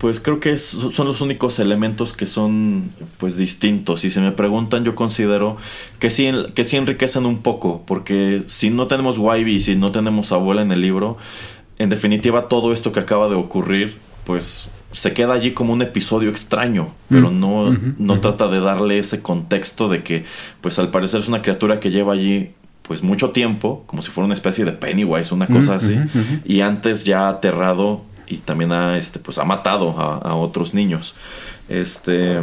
[0.00, 4.02] pues creo que son los únicos elementos que son pues distintos.
[4.06, 5.58] Y si me preguntan, yo considero
[5.98, 9.92] que sí, que sí enriquecen un poco, porque si no tenemos Wybie y si no
[9.92, 11.18] tenemos abuela en el libro,
[11.78, 16.30] en definitiva todo esto que acaba de ocurrir, pues se queda allí como un episodio
[16.30, 17.38] extraño, pero mm.
[17.38, 20.24] no, no trata de darle ese contexto de que,
[20.62, 22.52] pues al parecer es una criatura que lleva allí
[22.90, 25.96] pues mucho tiempo, como si fuera una especie de Pennywise, una cosa así,
[26.44, 31.14] y antes ya aterrado y también ha, este, pues, ha matado a, otros niños.
[31.68, 32.38] Este,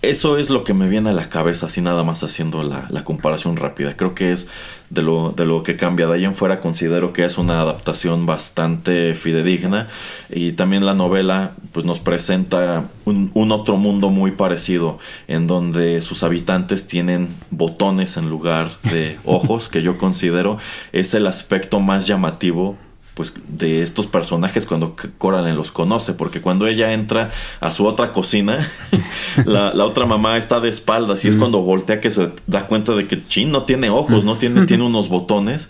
[0.00, 3.56] eso es lo que me viene a la cabeza, así nada más haciendo la, comparación
[3.56, 3.94] rápida.
[3.94, 4.48] Creo que es
[4.88, 6.06] de lo, de lo que cambia.
[6.06, 9.88] De ahí en fuera considero que es una adaptación bastante fidedigna.
[10.30, 16.00] Y también la novela pues, nos presenta un, un otro mundo muy parecido, en donde
[16.00, 20.56] sus habitantes tienen botones en lugar de ojos, que yo considero
[20.92, 22.78] es el aspecto más llamativo
[23.14, 27.30] pues de estos personajes cuando Coraline los conoce, porque cuando ella entra
[27.60, 28.68] a su otra cocina,
[29.44, 33.06] la, otra mamá está de espaldas y es cuando voltea que se da cuenta de
[33.06, 35.68] que Chin no tiene ojos, no tiene, tiene unos botones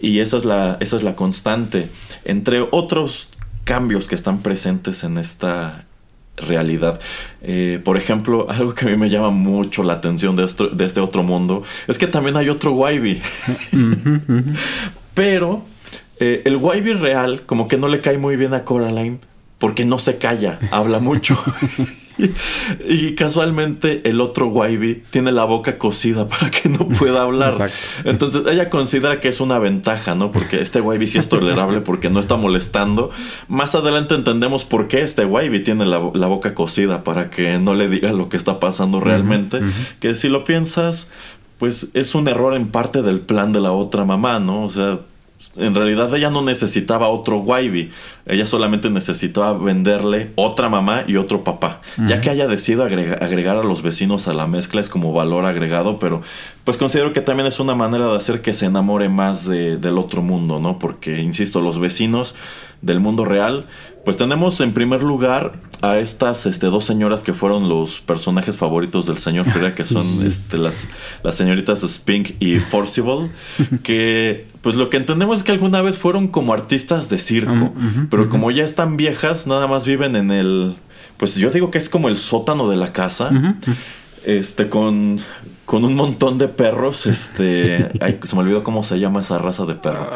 [0.00, 1.88] y esa es la, esa es la constante.
[2.24, 3.28] Entre otros
[3.64, 5.84] cambios que están presentes en esta
[6.36, 7.00] realidad.
[7.42, 11.00] Eh, por ejemplo, algo que a mí me llama mucho la atención de, de este
[11.00, 13.22] otro mundo es que también hay otro Wybie.
[15.14, 15.64] Pero
[16.24, 19.18] eh, el Wybie real como que no le cae muy bien a Coraline
[19.58, 21.36] porque no se calla, habla mucho.
[22.88, 27.72] y casualmente el otro Wybie tiene la boca cosida para que no pueda hablar.
[28.04, 30.30] Entonces ella considera que es una ventaja, ¿no?
[30.30, 33.10] Porque este Wybie sí es tolerable porque no está molestando.
[33.48, 37.88] Más adelante entendemos por qué este Wybie tiene la, boca cosida para que no le
[37.88, 39.58] diga lo que está pasando realmente.
[39.98, 41.10] Que si lo piensas,
[41.58, 44.62] pues es un error en parte del plan de la otra mamá, ¿no?
[44.62, 45.00] O sea,
[45.56, 47.90] en realidad ella no necesitaba otro Wybie,
[48.26, 51.80] ella solamente necesitaba venderle otra mamá y otro papá.
[52.08, 55.98] Ya que haya decidido agregar a los vecinos a la mezcla es como valor agregado,
[55.98, 56.22] pero
[56.64, 60.22] pues considero que también es una manera de hacer que se enamore más del otro
[60.22, 60.78] mundo, ¿no?
[60.78, 62.34] Porque, insisto, los vecinos
[62.80, 63.66] del mundo real
[64.04, 65.52] pues tenemos en primer lugar
[65.82, 70.06] a estas este, dos señoras que fueron los personajes favoritos del señor Pereira, que son
[70.26, 70.88] este, las,
[71.24, 73.28] las señoritas Spink y Forcible,
[73.82, 77.72] que pues lo que entendemos es que alguna vez fueron como artistas de circo,
[78.10, 80.76] pero como ya están viejas, nada más viven en el,
[81.16, 83.56] pues yo digo que es como el sótano de la casa,
[84.24, 85.18] este, con,
[85.64, 87.90] con un montón de perros, este,
[88.24, 90.08] se me olvidó cómo se llama esa raza de perro.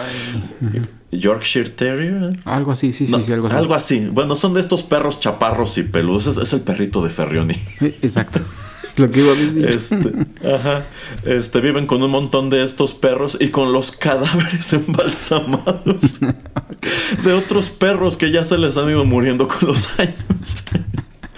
[1.13, 2.39] Yorkshire Terrier.
[2.45, 3.57] Algo así, sí, sí, sí, algo así.
[3.57, 4.09] Algo así.
[4.11, 6.27] Bueno, son de estos perros chaparros y peludos.
[6.39, 7.57] Es, el perrito de Ferrioni.
[7.81, 8.41] Exacto.
[8.97, 9.67] Lo que iba a decir.
[9.67, 10.85] Este, ajá.
[11.25, 16.15] Este, viven con un montón de estos perros y con los cadáveres embalsamados
[17.23, 20.17] de otros perros que ya se les han ido muriendo con los años.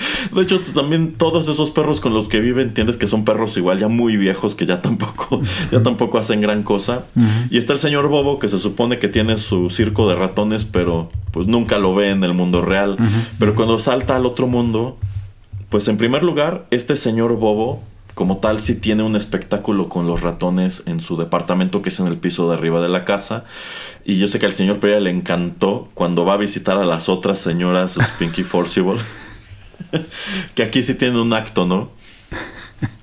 [0.34, 3.78] De hecho, también todos esos perros con los que viven, entiendes que son perros igual
[3.78, 5.40] ya muy viejos que ya tampoco,
[5.72, 7.04] ya tampoco hacen gran cosa.
[7.50, 11.10] Y está el señor Bobo que se supone que tiene su circo de ratones, pero
[11.32, 12.96] pues nunca lo ve en el mundo real.
[13.38, 14.98] Pero cuando salta al otro mundo,
[15.68, 17.82] pues en primer lugar, este señor Bobo
[18.18, 22.08] como tal sí tiene un espectáculo con los ratones en su departamento que es en
[22.08, 23.44] el piso de arriba de la casa.
[24.04, 27.08] Y yo sé que al señor Pereira le encantó cuando va a visitar a las
[27.08, 28.98] otras señoras Spinky Forcible.
[30.54, 31.90] que aquí sí tiene un acto, ¿no?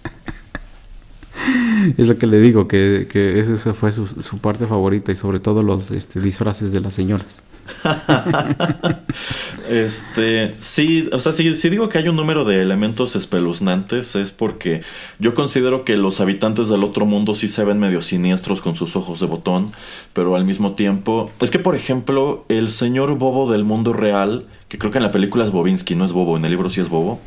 [1.97, 5.61] Es lo que le digo, que, que esa fue su, parte favorita y sobre todo
[5.61, 7.43] los este, disfraces de las señoras.
[9.69, 14.81] este, sí, o sea, si, digo que hay un número de elementos espeluznantes es porque
[15.19, 18.95] yo considero que los habitantes del otro mundo sí se ven medio siniestros con sus
[18.95, 19.71] ojos de botón,
[20.13, 24.77] pero al mismo tiempo, es que por ejemplo, el señor bobo del mundo real, que
[24.77, 26.89] creo que en la película es Bobinsky, no es bobo, en el libro sí es
[26.89, 27.19] bobo,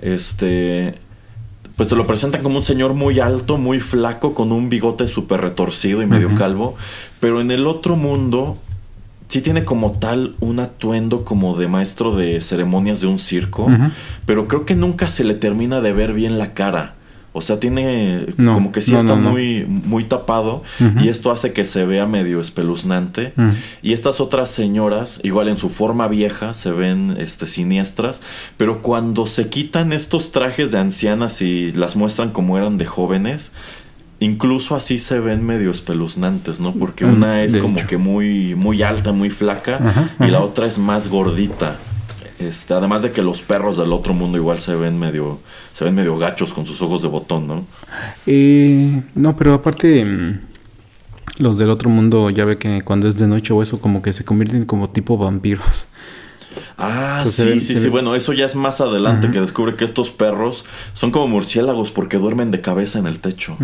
[0.00, 0.98] este
[1.78, 5.40] pues te lo presentan como un señor muy alto, muy flaco, con un bigote súper
[5.40, 6.74] retorcido y medio calvo.
[7.20, 8.58] Pero en el otro mundo,
[9.28, 13.68] sí tiene como tal un atuendo como de maestro de ceremonias de un circo,
[14.26, 16.96] pero creo que nunca se le termina de ver bien la cara.
[17.38, 20.62] O sea, tiene como que sí está muy, muy tapado
[21.00, 23.32] y esto hace que se vea medio espeluznante.
[23.82, 28.20] Y estas otras señoras, igual en su forma vieja, se ven este, siniestras,
[28.56, 33.52] pero cuando se quitan estos trajes de ancianas y las muestran como eran de jóvenes,
[34.20, 36.72] incluso así se ven medio espeluznantes, ¿no?
[36.72, 40.78] Porque mm, una es como que muy, muy alta, muy flaca, y la otra es
[40.78, 41.76] más gordita.
[42.38, 45.40] Este, además de que los perros del otro mundo igual se ven medio,
[45.74, 47.64] se ven medio gachos con sus ojos de botón, ¿no?
[48.26, 50.40] Eh, no, pero aparte mm,
[51.38, 54.12] los del otro mundo ya ve que cuando es de noche o eso como que
[54.12, 55.88] se convierten como tipo vampiros.
[56.76, 57.88] Ah, sí, sí, sí.
[57.88, 60.64] Bueno, eso ya es más adelante que descubre que estos perros
[60.94, 63.56] son como murciélagos porque duermen de cabeza en el techo.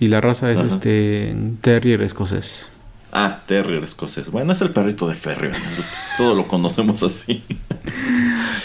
[0.00, 2.70] Y la raza es este terrier escocés.
[3.12, 4.30] Ah, terrier escocés.
[4.30, 5.50] Bueno, es el perrito de Ferry.
[6.16, 7.42] Todo lo conocemos así.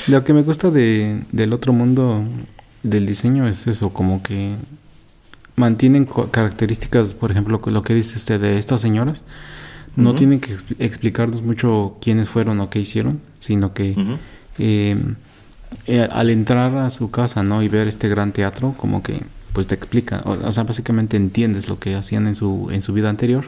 [0.07, 2.23] Lo que me gusta de, del otro mundo
[2.83, 4.53] del diseño es eso, como que
[5.55, 9.23] mantienen características, por ejemplo, lo que dice usted de estas señoras
[9.95, 13.95] no tienen que explicarnos mucho quiénes fueron o qué hicieron, sino que
[14.57, 15.15] em,
[15.87, 17.63] eh, al entrar a su casa, ¿no?
[17.63, 19.21] Y ver este gran teatro, como que
[19.53, 23.09] pues te explica, o, sea, básicamente entiendes lo que hacían en su, en su vida
[23.09, 23.45] anterior.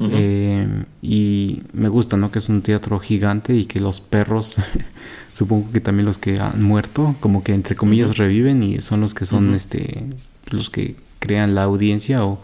[0.00, 2.30] Em, y me gusta, ¿no?
[2.30, 4.56] Que es un teatro gigante y que los perros,
[5.32, 9.14] supongo que también los que han muerto, como que entre comillas reviven y son los
[9.14, 10.04] que son, este,
[10.50, 12.40] los que crean la audiencia o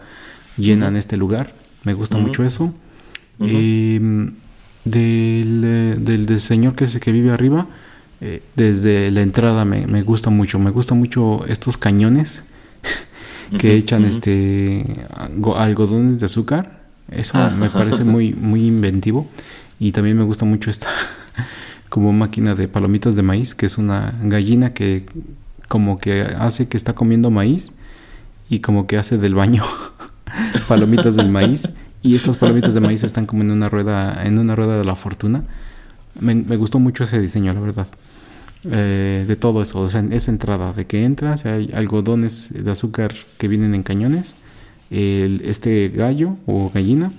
[0.57, 1.53] llenan este lugar.
[1.83, 2.73] Me gusta mucho eso.
[3.39, 4.33] Em,
[4.85, 7.67] del, eh, del, señor que, que vive arriba,
[8.21, 10.59] eh, desde la entrada me, me, gusta mucho.
[10.59, 12.43] Me gusta mucho estos cañones
[13.57, 14.85] que echan este
[15.55, 16.80] algodones de azúcar.
[17.09, 19.27] Eso ah, me parece muy, muy inventivo.
[19.79, 20.87] Y también me gusta mucho esta
[21.89, 25.05] como máquina de palomitas de maíz, que es una gallina que
[25.67, 27.71] como que hace que está comiendo maíz
[28.49, 29.63] y como que hace del baño
[30.67, 31.69] palomitas del maíz.
[32.03, 34.95] Y estas palomitas de maíz están como en una rueda en una rueda de la
[34.95, 35.43] fortuna.
[36.19, 37.87] Me, gustó mucho ese diseño la verdad.
[38.63, 43.73] Eh, de todo eso esa entrada de que entras hay algodones de azúcar que vienen
[43.73, 44.35] en cañones
[44.91, 47.13] este gallo o gallina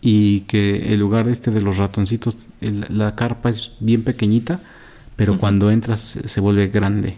[0.00, 4.58] y que el lugar este de los ratoncitos la carpa es bien pequeñita
[5.16, 7.16] pero cuando entras se vuelve grande.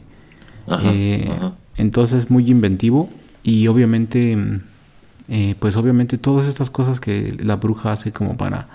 [0.83, 1.29] Eh,
[1.77, 3.11] entonces muy inventivo
[3.43, 4.37] y obviamente
[5.29, 8.69] eh, pues obviamente todas estas cosas que la bruja hace como para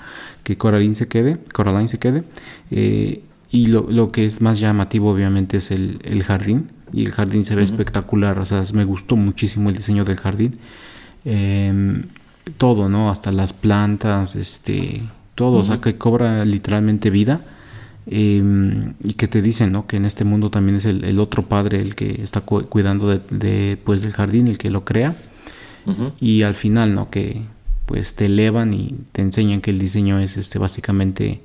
[0.44, 2.24] que Coraline se quede, Coraline se quede,
[2.72, 3.22] eh,
[3.52, 7.64] y lo, que es más llamativo obviamente es el, jardín, y el jardín se ve
[7.64, 10.58] espectacular, o sea, me gustó muchísimo el diseño del jardín,
[11.26, 12.04] em,
[12.58, 13.10] todo, ¿no?
[13.10, 15.02] Hasta las plantas, este,
[15.36, 17.42] todo, o sea, que cobra literalmente vida.
[18.12, 19.86] Em, y que te dicen ¿no?
[19.86, 24.02] que en este mundo también es el, otro padre el que está cuidando de, pues,
[24.02, 25.16] del jardín, el que lo crea
[26.20, 27.10] y al final, ¿no?
[27.10, 27.42] Que
[27.86, 31.42] pues te elevan y te enseñan que el diseño es este básicamente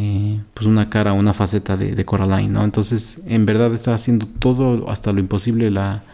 [0.00, 2.62] eh, pues una cara, una faceta de, Coraline, ¿no?
[2.62, 6.04] Entonces, en verdad está haciendo todo hasta lo imposible la,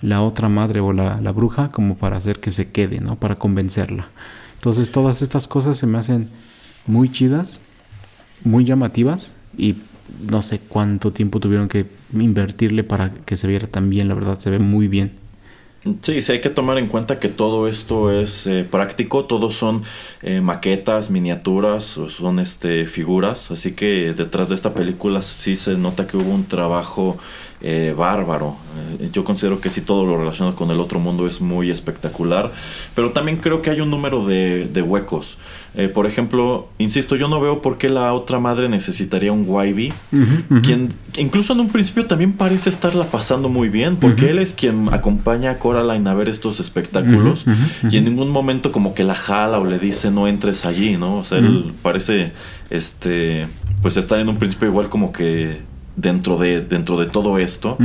[0.00, 3.16] la otra madre o la, la, bruja como para hacer que se quede, ¿no?
[3.16, 4.08] Para convencerla.
[4.54, 6.28] Entonces, todas estas cosas se me hacen
[6.86, 7.58] muy chidas,
[8.44, 9.74] muy llamativas y
[10.30, 14.38] no sé cuánto tiempo tuvieron que invertirle para que se viera tan bien, la verdad,
[14.38, 15.21] se ve muy bien.
[16.02, 19.82] Sí, sí hay que tomar en cuenta que todo esto es eh, práctico, todos son
[20.22, 26.06] eh, maquetas, miniaturas, son este figuras, así que detrás de esta película sí se nota
[26.06, 27.18] que hubo un trabajo
[27.62, 28.56] eh, bárbaro.
[29.12, 32.52] yo considero que sí todo lo relacionado con el otro mundo es muy espectacular,
[32.94, 35.36] pero también creo que hay un número de, de huecos.
[35.74, 39.90] Eh, por ejemplo, insisto, yo no veo por qué la otra madre necesitaría un Wybie,
[40.62, 44.92] quien incluso en un principio también parece estarla pasando muy bien, porque él es quien
[44.92, 47.46] acompaña a Coraline a ver estos espectáculos
[47.88, 51.16] y en ningún momento como que la jala o le dice no entres allí, ¿no?
[51.18, 52.32] O sea, él parece,
[52.68, 53.46] este,
[53.80, 57.76] pues estar en un principio igual como que dentro de, dentro de todo esto.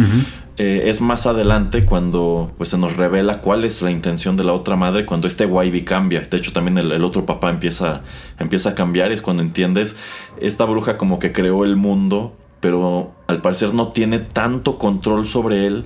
[0.60, 4.54] Eh, es más adelante cuando pues se nos revela cuál es la intención de la
[4.54, 6.22] otra madre cuando este Wybie cambia.
[6.22, 8.02] De hecho también el, otro papá empieza,
[8.40, 9.96] empieza a cambiar es cuando entiendes
[10.42, 15.68] esta bruja como que creó el mundo pero al parecer no tiene tanto control sobre
[15.68, 15.86] él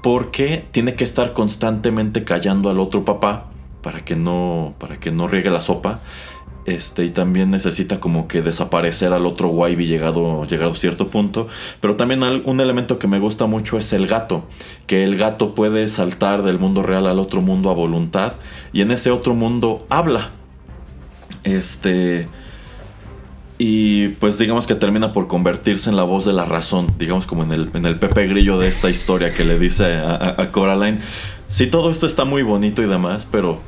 [0.00, 3.46] porque tiene que estar constantemente callando al otro papá
[3.82, 5.98] para que no para que no riegue la sopa
[6.66, 11.46] este, y también necesita como que desaparecer al otro Wybie llegado, llegado a cierto punto.
[11.80, 14.44] Pero también un elemento que me gusta mucho es el gato.
[14.86, 18.34] Que el gato puede saltar del mundo real al otro mundo a voluntad.
[18.72, 20.30] Y en ese otro mundo habla.
[21.44, 22.28] Este.
[23.58, 26.94] Y pues digamos que termina por convertirse en la voz de la razón.
[26.98, 30.48] Digamos como en el, en el Pepe Grillo de esta historia que le dice a,
[30.50, 30.98] Coraline.
[31.48, 33.60] Sí, todo esto está muy bonito y demás, pero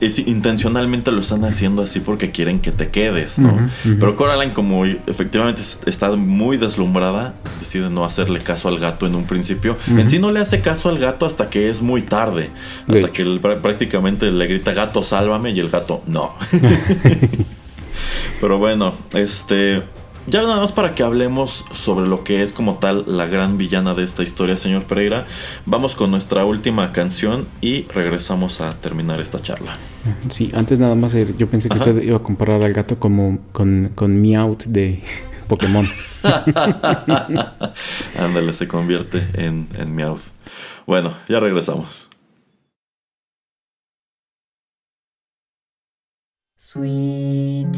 [0.00, 3.68] es, intencionalmente lo están haciendo así porque quieren que te quedes, ¿no?
[3.84, 9.24] Pero Coraline, como efectivamente está muy deslumbrada, decide no hacerle caso al gato en un
[9.24, 9.76] principio.
[9.88, 12.50] En sí no le hace caso al gato hasta que es muy tarde.
[12.88, 13.24] Hasta que
[13.62, 16.34] prácticamente le grita gato, sálvame, y el gato, no.
[18.40, 19.82] Pero bueno, este.
[20.28, 23.94] Ya nada más para que hablemos sobre lo que es como tal la gran villana
[23.94, 25.24] de esta historia, señor Pereira,
[25.66, 29.76] vamos con nuestra última canción y regresamos a terminar esta charla.
[30.28, 33.38] Sí, antes nada más, eh, yo pensé que usted iba a comparar al gato como
[33.52, 35.00] con, con Meowth de
[35.48, 35.86] Pokémon.
[38.18, 40.22] Ándale, se convierte en, en Meowth.
[40.86, 42.08] Bueno, ya regresamos.
[46.56, 47.76] Sweet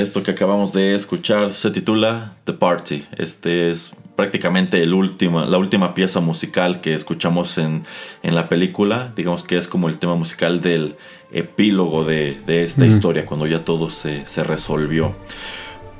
[0.00, 3.04] esto que acabamos de escuchar se titula The Party.
[3.16, 7.82] Este es prácticamente el último, la última pieza musical que escuchamos en,
[8.22, 9.12] la película.
[9.16, 10.96] Digamos que es como el tema musical del
[11.32, 15.14] epílogo de, esta historia, cuando ya todo se, resolvió.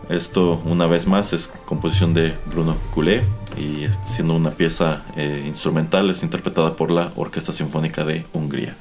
[0.09, 3.23] Esto, una vez más, es composición de Bruno Coulet
[3.59, 8.75] y siendo una pieza eh, instrumental, es interpretada por la Orquesta Sinfónica de Hungría.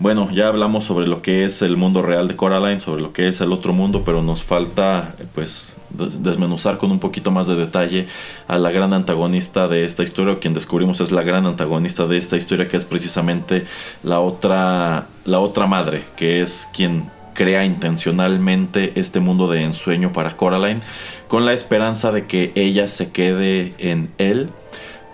[0.00, 3.26] Bueno, ya hablamos sobre lo que es el mundo real de Coraline, sobre lo que
[3.26, 8.06] es el otro mundo, pero nos falta pues desmenuzar con un poquito más de detalle
[8.46, 12.16] a la gran antagonista de esta historia, o quien descubrimos es la gran antagonista de
[12.16, 13.64] esta historia, que es precisamente
[14.04, 20.36] la otra, la otra madre, que es quien crea intencionalmente este mundo de ensueño para
[20.36, 20.80] Coraline,
[21.26, 24.50] con la esperanza de que ella se quede en él,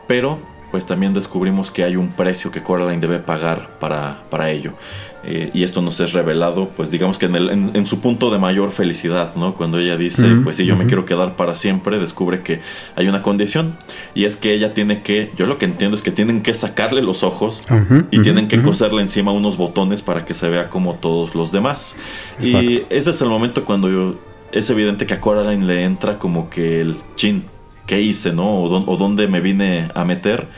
[0.06, 0.40] pero
[0.74, 4.72] pues también descubrimos que hay un precio que Coraline debe pagar para, para ello.
[5.22, 8.38] Eh, y esto nos es revelado, pues digamos que en, el, en, su punto de
[8.38, 9.54] mayor felicidad, ¿no?
[9.54, 12.58] Cuando ella dice, pues si yo me quiero quedar para siempre, descubre que
[12.96, 13.76] hay una condición
[14.16, 17.02] y es que ella tiene que, yo lo que entiendo es que tienen que sacarle
[17.02, 17.62] los ojos
[18.10, 21.94] y tienen que coserle encima unos botones para que se vea como todos los demás.
[22.42, 24.16] Y ese es el momento cuando yo,
[24.50, 27.44] es evidente que a Coraline le entra como que el chin,
[27.86, 28.62] qué hice, ¿no?
[28.62, 30.48] O, dónde me vine a meter.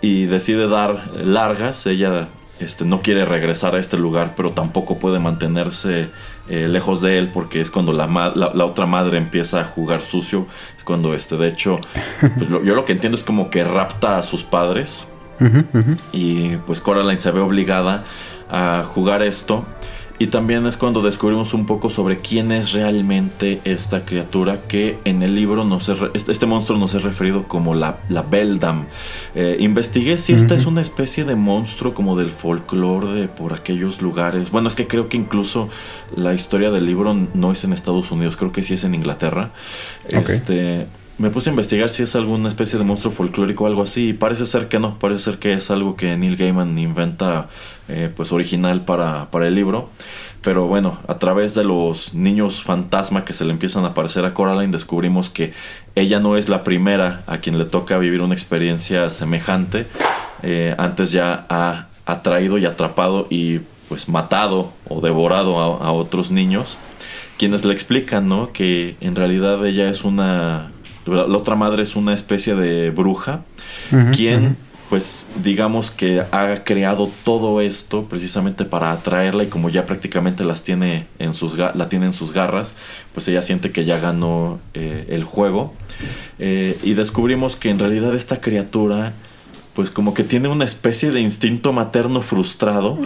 [0.00, 1.86] Y decide dar largas.
[1.86, 2.28] Ella
[2.60, 6.08] este, no quiere regresar a este lugar, pero tampoco puede mantenerse
[6.48, 10.46] eh, lejos de él porque es cuando la, la, otra madre empieza a jugar sucio.
[10.76, 11.80] Es cuando, este, de hecho,
[12.38, 15.06] pues yo lo que entiendo es como que rapta a sus padres.
[16.10, 18.02] Y pues Coraline se ve obligada
[18.50, 19.64] a jugar esto
[20.18, 25.22] y también es cuando descubrimos un poco sobre quién es realmente esta criatura que en
[25.22, 28.86] el libro no se este, este monstruo nos es referido como la, la Beldam.
[29.34, 34.02] Eh, investigué si esta es una especie de monstruo como del folclore de por aquellos
[34.02, 34.50] lugares.
[34.50, 35.68] Bueno, es que creo que incluso
[36.16, 39.50] la historia del libro no es en Estados Unidos, creo que sí es en Inglaterra.
[40.08, 40.86] Este,
[41.18, 44.12] me puse a investigar si es alguna especie de monstruo folclórico o algo así y
[44.12, 47.48] parece ser que no, parece ser que es algo que Neil Gaiman inventa
[47.88, 49.90] eh, pues original para, para el libro.
[50.42, 54.34] Pero bueno, a través de los niños fantasma que se le empiezan a aparecer a
[54.34, 55.52] Coraline, descubrimos que
[55.96, 59.86] ella no es la primera a quien le toca vivir una experiencia semejante.
[60.42, 66.78] Eh, antes ya ha atraído y atrapado y pues matado o devorado a, otros niños.
[67.38, 68.52] Quienes le explican, ¿no?
[68.52, 70.72] Que en realidad ella es una.
[71.08, 73.42] La otra madre es una especie de bruja.
[74.14, 74.56] quien
[74.88, 80.62] pues digamos que ha creado todo esto precisamente para atraerla y como ya prácticamente las
[80.62, 82.72] tiene en sus la tiene en sus garras
[83.12, 85.74] pues ella siente que ya ganó eh, el juego
[86.38, 89.12] eh, y descubrimos que en realidad esta criatura
[89.78, 92.98] pues como que tiene una especie de instinto materno frustrado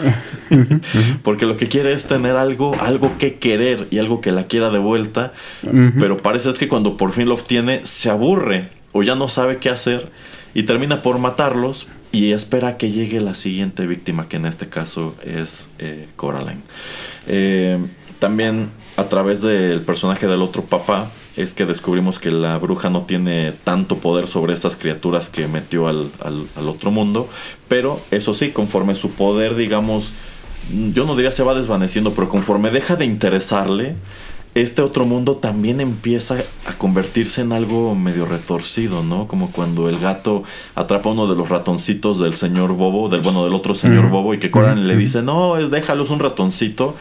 [1.23, 4.71] porque lo que quiere es tener algo algo que querer y algo que la quiera
[4.71, 5.35] de vuelta
[6.01, 9.59] pero parece es que cuando por fin lo obtiene se aburre o ya no sabe
[9.59, 10.09] qué hacer
[10.55, 15.15] y termina por matarlos y espera que llegue la siguiente víctima, que en este caso
[15.27, 16.61] es eh, Coraline.
[17.27, 17.79] Eh,
[18.19, 23.03] también a través del personaje del otro papá, es que descubrimos que la bruja no
[23.03, 27.29] tiene tanto poder sobre estas criaturas que metió al, al, otro mundo,
[27.69, 30.11] pero eso sí, conforme su poder, digamos,
[30.95, 33.97] yo no diría se va desvaneciendo, pero conforme deja de interesarle,
[34.55, 39.27] este otro mundo también empieza a convertirse en algo medio retorcido, ¿no?
[39.27, 40.43] Como cuando el gato
[40.75, 44.39] atrapa uno de los ratoncitos del señor Bobo, del bueno, del otro señor Bobo, y
[44.39, 46.97] que Coran le dice, no, es déjalo, es un ratoncito.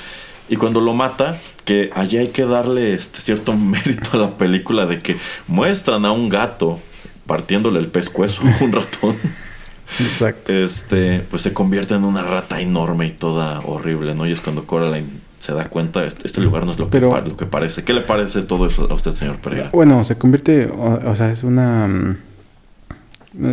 [0.51, 4.85] Y cuando lo mata, que allí hay que darle este cierto mérito a la película
[4.85, 5.15] de que
[5.47, 6.81] muestran a un gato
[7.25, 9.15] partiéndole el pescuezo a un ratón.
[10.01, 10.53] Exacto.
[10.53, 14.27] Este, pues se convierte en una rata enorme y toda horrible, ¿no?
[14.27, 15.07] Y es cuando Coraline
[15.39, 17.85] se da cuenta, este, este lugar no es lo que, lo que parece.
[17.85, 19.69] ¿Qué le parece todo eso a usted, señor Pereira?
[19.71, 22.17] Bueno, se convierte, o, sea, es una...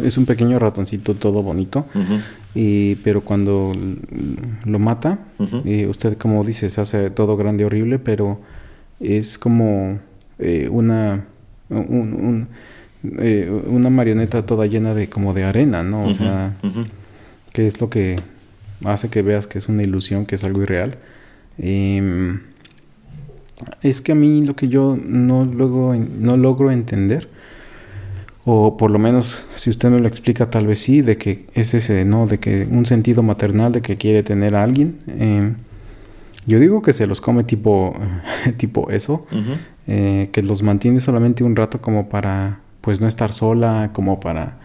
[0.03, 1.87] Es un pequeño ratoncito todo bonito,
[2.55, 3.73] y, pero cuando
[4.65, 5.21] lo mata,
[5.65, 8.41] y usted como dice, se hace todo grande y horrible, pero
[9.01, 10.01] es como
[10.39, 11.27] eh, una...
[13.21, 16.07] Eh, una marioneta toda llena de como de arena, ¿no?
[16.07, 16.57] O sea,
[17.53, 18.17] que es lo que
[18.85, 20.99] hace que veas que es una ilusión, que es algo irreal.
[21.59, 22.41] Em,
[23.83, 27.29] es que a mí lo que yo no, luego, no logro entender,
[28.51, 31.75] o por lo menos si usted me lo explica tal vez sí, de que es
[31.75, 32.27] ese, ¿no?
[32.27, 35.01] De que un sentido maternal de que quiere tener a alguien.
[35.07, 35.57] Em,
[36.47, 37.93] yo digo que se los come tipo,
[38.57, 39.27] tipo eso,
[39.87, 44.57] eh, que los mantiene solamente un rato como para, pues no estar sola, como para,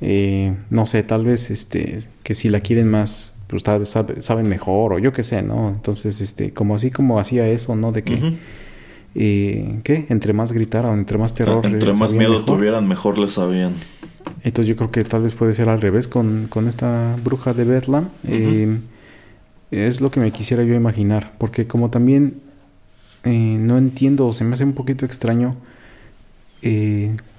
[0.00, 4.48] eh, no sé, tal vez este, que si la quieren más, pues tal vez saben
[4.48, 5.70] mejor o yo qué sé, ¿no?
[5.70, 7.90] Entonces, este, como así como hacía eso, ¿no?
[7.90, 8.36] De que,
[9.14, 10.06] eh, ¿qué?
[10.08, 11.64] Entre más gritaran, entre más terror.
[11.64, 13.72] Entre más miedo tuvieran, mejor les sabían.
[14.42, 17.64] Entonces yo creo que tal vez puede ser al revés con, con esta bruja de
[17.64, 18.08] Bethlehem.
[18.26, 18.78] Eh,
[19.70, 22.40] es lo que me quisiera yo imaginar, porque como también
[23.24, 25.56] eh, no entiendo, se me hace un poquito extraño,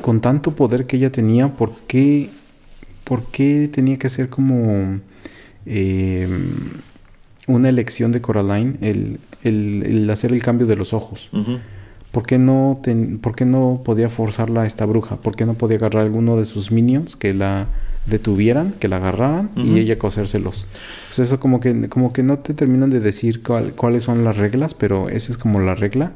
[0.01, 2.29] con tanto poder que ella tenía, ¿por qué,
[3.03, 4.99] por qué tenía que ser como
[5.65, 6.27] eh,
[7.47, 11.29] una elección de Coraline el, el, hacer el cambio de los ojos.
[12.11, 12.81] ¿Por, qué no
[13.21, 15.17] ¿Por qué no podía forzarla a esta bruja?
[15.17, 17.67] ¿Por qué no podía agarrar a alguno de sus minions que la
[18.05, 20.67] detuvieran, que la agarraran y ella cosérselos?
[21.07, 24.73] Pues eso como que, como que no te terminan de decir cuáles son las reglas,
[24.73, 26.13] pero esa es como la regla.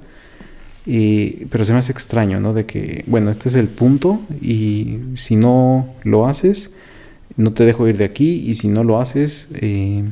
[0.86, 2.54] Y, pero se me hace extraño, ¿no?
[2.54, 6.72] De que, bueno, este es el punto y si no lo haces,
[7.36, 10.04] no te dejo ir de aquí y si no lo haces, eh,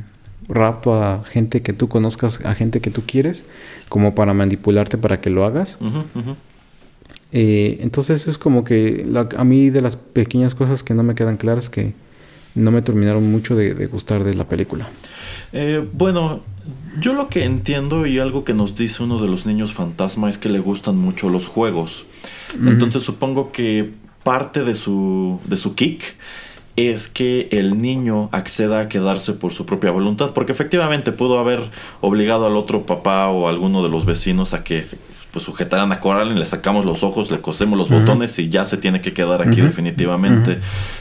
[0.48, 3.44] rapto a gente que tú conozcas, a gente que tú quieres,
[3.88, 5.78] como para manipularte para que lo hagas.
[7.32, 11.36] Eh, entonces es como que a mí de las pequeñas cosas que no me quedan
[11.36, 11.92] claras que
[12.54, 14.88] no me terminaron mucho de, gustar de la película.
[15.52, 16.40] Eh, bueno,
[17.00, 20.38] yo lo que entiendo y algo que nos dice uno de los niños fantasma es
[20.38, 22.04] que le gustan mucho los juegos.
[22.64, 23.92] Entonces supongo que
[24.22, 26.02] parte de su, de su kick
[26.78, 31.60] es que el niño acceda a quedarse por su propia voluntad, porque efectivamente pudo haber
[32.00, 34.86] obligado al otro papá o alguno de los vecinos a que
[35.30, 38.78] pues sujetaran a Coral, le sacamos los ojos, le cosemos los botones y ya se
[38.78, 40.58] tiene que quedar aquí definitivamente.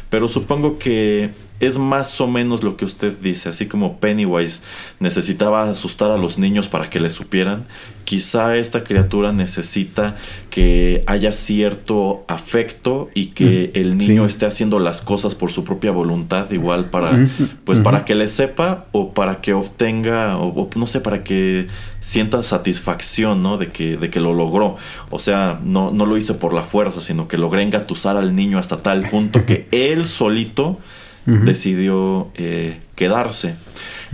[0.10, 4.62] Pero supongo que es más o menos lo que usted dice, así como Pennywise
[5.00, 7.66] necesitaba asustar a los niños para que le supieran,
[8.08, 10.16] quizá esta criatura necesita
[10.50, 15.92] que haya cierto afecto y que el niño esté haciendo las cosas por su propia
[15.92, 17.28] voluntad, igual para,
[17.66, 21.68] pues para que le sepa o para que obtenga, o, no sé, para que
[22.00, 23.58] sienta satisfacción, ¿no?
[23.58, 24.78] De que, de que lo logró.
[25.10, 28.58] O sea, no, no lo hice por la fuerza, sino que logré engatusar al niño
[28.58, 30.80] hasta tal punto que él solito
[31.28, 33.56] decidió eh, quedarse.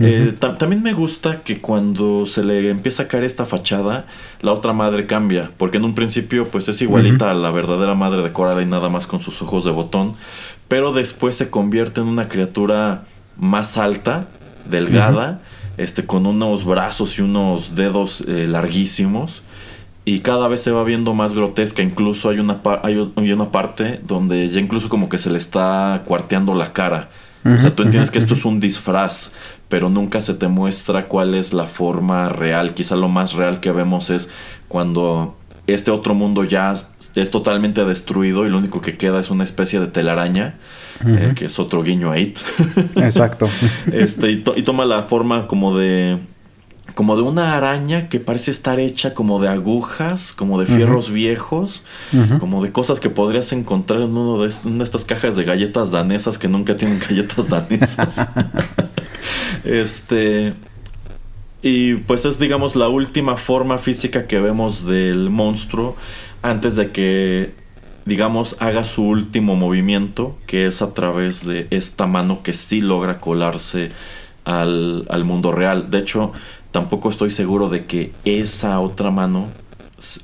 [0.00, 4.06] Eh, también me gusta que cuando se le empieza a caer esta fachada,
[4.40, 8.22] la otra madre cambia, porque en un principio pues es igualita a la verdadera madre
[8.22, 10.14] de Coraline nada más con sus ojos de botón,
[10.66, 13.04] pero después se convierte en una criatura
[13.36, 14.26] más alta,
[14.68, 15.40] delgada,
[15.76, 19.42] este, con unos brazos y unos dedos eh, larguísimos
[20.04, 21.82] y cada vez se va viendo más grotesca.
[21.82, 26.54] Incluso hay una, hay una parte donde ya incluso como que se le está cuarteando
[26.54, 27.08] la cara.
[27.44, 29.32] o sea, tú entiendes que esto es un disfraz,
[29.68, 32.74] pero nunca se te muestra cuál es la forma real.
[32.74, 34.28] Quizá lo más real que vemos es
[34.68, 35.36] cuando
[35.66, 36.74] este otro mundo ya
[37.14, 40.56] es totalmente destruido y lo único que queda es una especie de telaraña,
[41.06, 42.40] eh, que es otro guiño a It.
[42.96, 43.48] Exacto.
[43.92, 46.18] este, y toma la forma como de
[46.94, 51.82] como de una araña que parece estar hecha como de agujas, como de fierros viejos,
[52.38, 55.90] como de cosas que podrías encontrar en uno de una de estas cajas de galletas
[55.90, 58.28] danesas que nunca tienen galletas danesas.
[59.64, 60.54] este
[61.62, 65.96] y pues es digamos la última forma física que vemos del monstruo
[66.42, 67.64] antes de que
[68.04, 73.18] digamos, haga su último movimiento, que es a través de esta mano que sí logra
[73.18, 73.88] colarse
[74.44, 75.90] al, al mundo real.
[75.90, 76.32] De hecho,
[76.74, 79.46] tampoco estoy seguro de que esa otra mano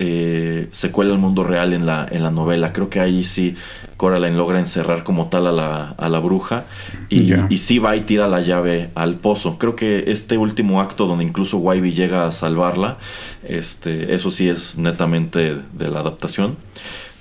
[0.01, 2.73] eh, se cuela al mundo real en la, en la novela.
[2.73, 3.55] Creo que ahí sí
[3.97, 6.65] Coraline logra encerrar como tal a la, a la bruja
[7.09, 9.59] y, y, sí va y tira la llave al pozo.
[9.59, 12.99] Creo que este último acto donde incluso Wybie llega a salvarla,
[13.45, 16.57] este, eso sí es netamente de la adaptación.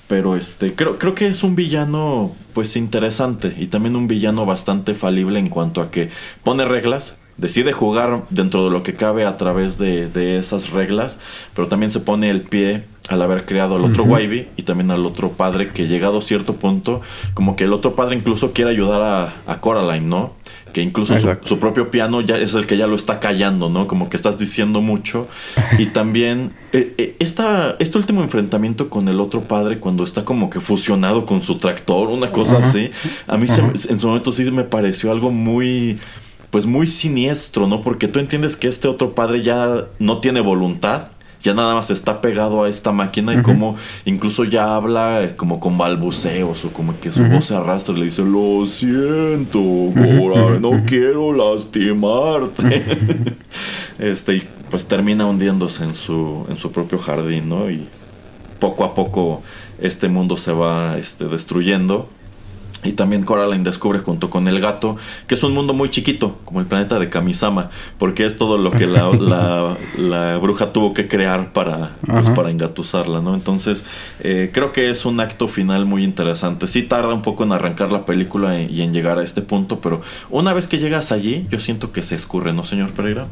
[0.08, 4.96] Pero este, creo, creo que es un villano pues interesante y también un villano bastante
[4.96, 6.10] falible en cuanto a que
[6.44, 11.20] pone reglas, decide jugar dentro de lo que cabe a través de, de esas reglas,
[11.56, 15.06] pero también se pone el pie al haber creado al otro uh y también al
[15.06, 17.02] otro padre que llegado a cierto punto,
[17.34, 20.34] como que el otro padre incluso quiere ayudar a, a Coraline, ¿no?
[20.72, 23.88] que incluso su, propio piano ya es el que ya lo está callando, ¿no?
[23.88, 25.28] Como que estás diciendo mucho.
[25.78, 30.60] Y también eh, eh, este último enfrentamiento con el otro padre cuando está como que
[30.60, 32.92] fusionado con su tractor, una cosa así,
[33.28, 33.48] a mí
[33.90, 36.00] en su momento sí me pareció algo muy
[36.52, 37.82] pues muy siniestro, ¿no?
[37.82, 41.10] Porque tú entiendes que este otro padre ya no tiene voluntad
[41.42, 45.60] ya nada más está pegado a esta máquina y como incluso ya habla eh, como
[45.60, 50.60] con balbuceos o como que su voz se arrastra y le dice, lo siento, Cora,
[50.60, 52.84] no quiero lastimarte.
[54.00, 57.70] este, y pues termina hundiéndose en su, en su propio jardín, ¿no?
[57.70, 57.88] Y
[58.60, 59.42] poco a poco
[59.80, 62.10] este mundo se va este, destruyendo
[62.84, 64.96] y también Coraline descubre junto con el gato
[65.28, 68.72] que es un mundo muy chiquito, como el planeta de Kamisama, porque es todo lo
[68.72, 69.10] que la,
[69.98, 73.36] la, bruja tuvo que crear para, pues, para engatusarla, ¿no?
[73.36, 73.86] Entonces,
[74.22, 76.68] eh, creo que es un acto final muy interesante.
[76.68, 80.02] Sí tarda un poco en arrancar la película y en llegar a este punto, pero
[80.30, 83.28] una vez que llegas allí, yo siento que se escurre, ¿no, señor Pereira?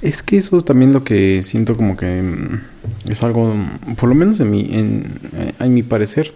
[0.00, 3.54] Es que eso es también lo que siento como que mm, es algo,
[3.96, 6.32] por lo menos en mi, en, eh, en mi parecer,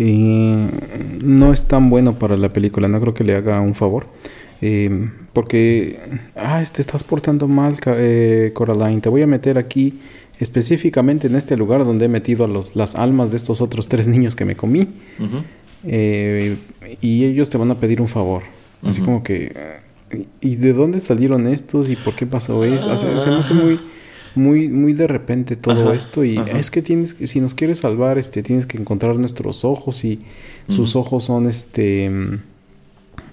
[0.00, 4.06] no es tan bueno para la película, no creo que le haga un favor.
[4.62, 5.98] Eh, porque,
[6.36, 9.94] ah, te estás portando mal, eh, Coraline, te voy a meter aquí
[10.38, 14.36] específicamente en este lugar donde he metido los, las almas de estos otros tres niños
[14.36, 14.88] que me comí.
[15.84, 16.56] Eh,
[17.00, 18.42] y ellos te van a pedir un favor.
[18.82, 19.52] Así como que,
[20.40, 21.90] ¿y de dónde salieron estos?
[21.90, 22.96] ¿Y por qué pasó eso?
[22.96, 23.78] se me hace muy
[24.34, 28.18] muy, muy de repente todo esto y es que tienes que, si nos quieres salvar,
[28.18, 30.22] este, tienes que encontrar nuestros ojos y
[30.68, 32.10] sus ojos son este,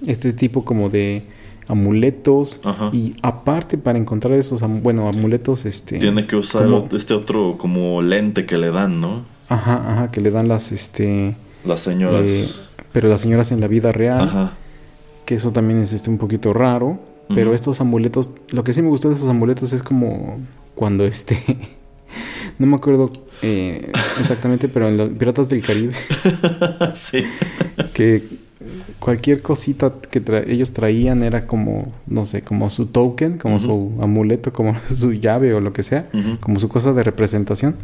[0.05, 1.23] este tipo como de
[1.67, 5.99] amuletos y aparte para encontrar esos, bueno, amuletos, este...
[5.99, 9.25] Tiene que usar este otro como lente que le dan, ¿no?
[9.49, 11.35] Ajá, ajá, que le dan las, este...
[11.65, 12.23] Las señoras.
[12.25, 12.47] Eh,
[12.91, 14.21] pero las señoras en la vida real.
[14.21, 14.53] Ajá.
[15.25, 16.99] Que eso también es este un poquito raro.
[17.35, 20.37] Pero estos amuletos, lo que sí me gustó de esos amuletos es como
[20.77, 21.37] cuando este...
[22.59, 23.11] no me acuerdo
[23.41, 25.93] eh, exactamente, pero en los Piratas del Caribe.
[26.93, 27.25] sí.
[27.93, 28.23] Que
[28.99, 34.53] cualquier cosita que ellos traían era como, no sé, como su token, como su amuleto,
[34.53, 36.09] como su llave o lo que sea,
[36.39, 37.75] como su cosa de representación.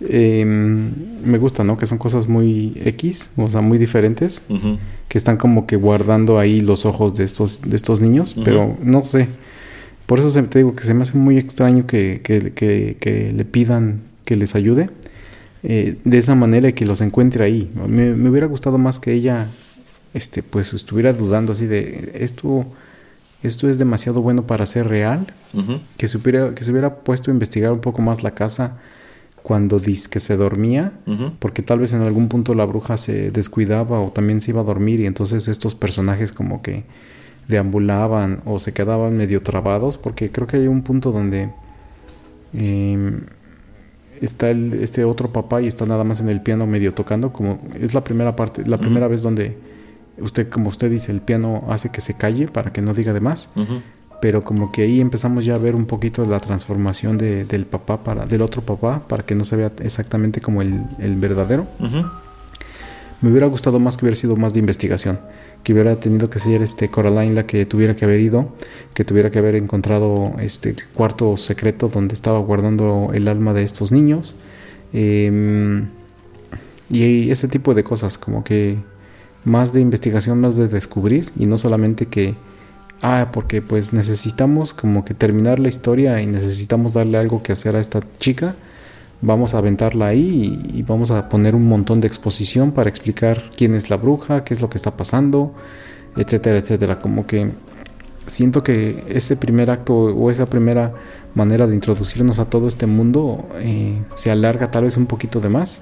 [0.00, 0.92] Em,
[1.24, 1.76] me gusta, ¿no?
[1.76, 4.42] Que son cosas muy X, o sea, muy diferentes,
[5.08, 9.04] que están como que guardando ahí los ojos de estos, de estos niños, pero no
[9.04, 9.28] sé.
[10.06, 12.20] Por eso te digo que se me hace muy extraño que,
[13.34, 14.90] le pidan que les ayude
[15.62, 17.70] eh, de esa manera y que los encuentre ahí.
[17.88, 19.48] Me, hubiera gustado más que ella
[20.12, 22.66] este, pues estuviera dudando así de esto,
[23.42, 25.26] esto es demasiado bueno para ser real,
[25.96, 28.78] que, se hubiera, que se hubiera puesto a investigar un poco más la casa
[29.42, 30.92] cuando dice que se dormía,
[31.38, 34.64] porque tal vez en algún punto la bruja se descuidaba o también se iba a
[34.64, 36.84] dormir y entonces estos personajes como que
[37.48, 41.50] deambulaban o se quedaban medio trabados, porque creo que hay un punto donde
[42.54, 43.20] em,
[44.20, 47.60] está el, este otro papá y está nada más en el piano medio tocando, como
[47.78, 49.56] es la primera parte, la primera vez donde
[50.18, 53.20] usted, como usted dice, el piano hace que se calle para que no diga de
[53.20, 53.48] más.
[54.20, 58.02] Pero como que ahí empezamos ya a ver un poquito la transformación de, del papá
[58.02, 61.66] para, del otro papá, para que no se vea exactamente como el, el verdadero.
[63.20, 65.18] Me hubiera gustado más que hubiera sido más de investigación
[65.64, 68.54] que hubiera tenido que ser este Coraline la que tuviera que haber ido,
[68.92, 73.90] que tuviera que haber encontrado este cuarto secreto donde estaba guardando el alma de estos
[73.90, 74.36] niños.
[74.92, 75.88] Em,
[76.90, 78.76] y ese tipo de cosas, como que
[79.44, 82.34] más de investigación, más de descubrir y no solamente que,
[83.00, 87.74] ah, porque pues necesitamos como que terminar la historia y necesitamos darle algo que hacer
[87.74, 88.54] a esta chica
[89.20, 93.74] vamos a aventarla ahí y, vamos a poner un montón de exposición para explicar quién
[93.74, 95.54] es la bruja, qué es lo que está pasando,
[96.16, 97.00] etcétera, etcétera.
[97.00, 97.50] Como que
[98.26, 100.92] siento que ese primer acto o esa primera
[101.34, 105.48] manera de introducirnos a todo este mundo eh, se alarga tal vez un poquito de
[105.48, 105.80] más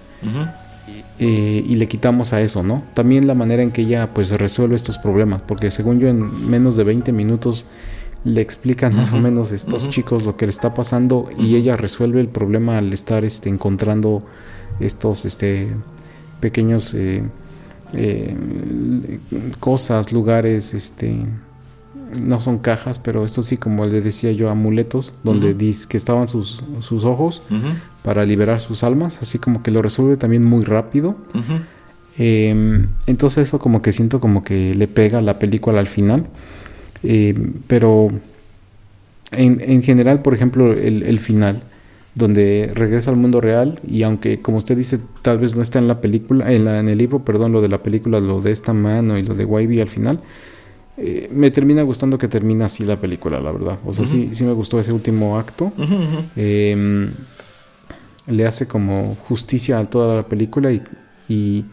[1.18, 2.82] eh, y le quitamos a eso, ¿no?
[2.94, 6.76] También la manera en que ella pues resuelve estos problemas, porque según yo en menos
[6.76, 7.66] de 20 minutos
[8.24, 11.76] le explican más o menos a estos chicos lo que le está pasando y ella
[11.76, 14.22] resuelve el problema al estar este, encontrando
[14.80, 15.68] estos este,
[16.40, 17.22] pequeños eh,
[19.58, 21.26] cosas, lugares, este
[22.20, 26.28] no son cajas, pero esto sí, como le decía yo, amuletos, donde dice que estaban
[26.28, 27.42] sus, sus ojos
[28.02, 31.16] para liberar sus almas, así como que lo resuelve también muy rápido.
[32.18, 36.26] Em, entonces eso como que siento como que le pega la película al final.
[37.02, 38.10] Em, pero
[39.32, 41.62] en, en, general, por ejemplo, el, el, final,
[42.14, 45.88] donde regresa al mundo real y aunque, como usted dice, tal vez no está en
[45.88, 48.72] la película, en, la, en el libro, perdón, lo de la película, lo de esta
[48.72, 50.20] mano y lo de Wybie al final,
[50.98, 53.78] eh, me termina gustando que termina así la película, la verdad.
[53.84, 55.72] O sea, sí, sí me gustó ese último acto.
[56.36, 57.10] Em,
[58.26, 60.70] le hace como justicia a toda la película
[61.28, 61.64] y,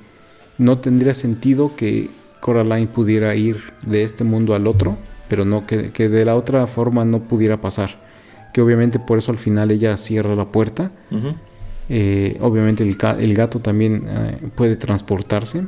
[0.57, 2.09] no tendría sentido que
[2.41, 4.97] Coraline pudiera ir de este mundo al otro,
[5.29, 8.07] pero no que, de la otra forma no pudiera pasar.
[8.53, 10.91] Que obviamente por eso al final ella cierra la puerta.
[11.87, 15.63] Eh, obviamente el, el, gato también eh, puede transportarse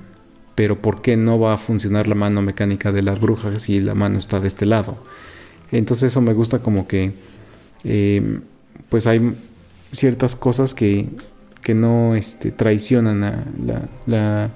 [0.55, 3.95] pero ¿por qué no va a funcionar la mano mecánica de las brujas si la
[3.95, 4.97] mano está de este lado?
[5.71, 7.13] Entonces eso me gusta como que
[7.83, 8.41] em,
[8.89, 9.33] pues hay
[9.91, 11.07] ciertas cosas que,
[11.63, 14.51] que no este, traicionan a la, la,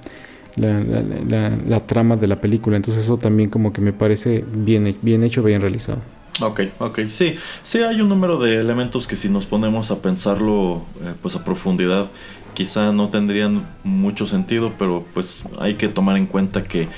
[1.86, 2.76] trama de la película.
[2.76, 6.00] Entonces eso también como que me parece bien, bien hecho, bien realizado.
[6.40, 10.82] Ok, ok, sí, sí hay un número de elementos que si nos ponemos a pensarlo
[11.02, 12.08] eh, pues a profundidad
[12.52, 16.88] quizá no tendrían mucho sentido, pero pues hay que tomar en cuenta que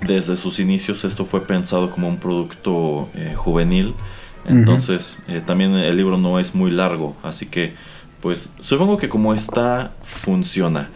[0.00, 3.94] desde sus inicios esto fue pensado como un producto eh, juvenil.
[4.46, 7.74] Entonces, eh, también el libro no es muy largo, así que
[8.22, 10.88] pues supongo que como está funciona.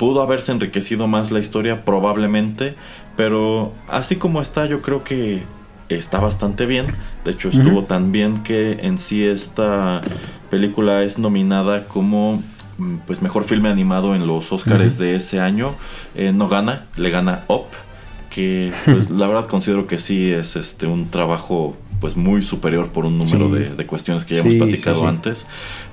[0.00, 2.74] Pudo haberse enriquecido más la historia probablemente,
[3.16, 5.42] pero así como está yo creo que
[5.88, 6.86] está bastante bien.
[7.24, 10.00] De hecho estuvo tan bien que en sí esta
[10.50, 12.42] película es nominada como
[12.80, 15.74] Mm, pues mejor filme animado en los Oscars de ese año.
[16.14, 17.66] Eh, no gana, le gana Up,
[18.30, 23.04] que pues la verdad considero que sí es este un trabajo pues muy superior por
[23.04, 25.46] un número de, cuestiones que ya hemos platicado antes.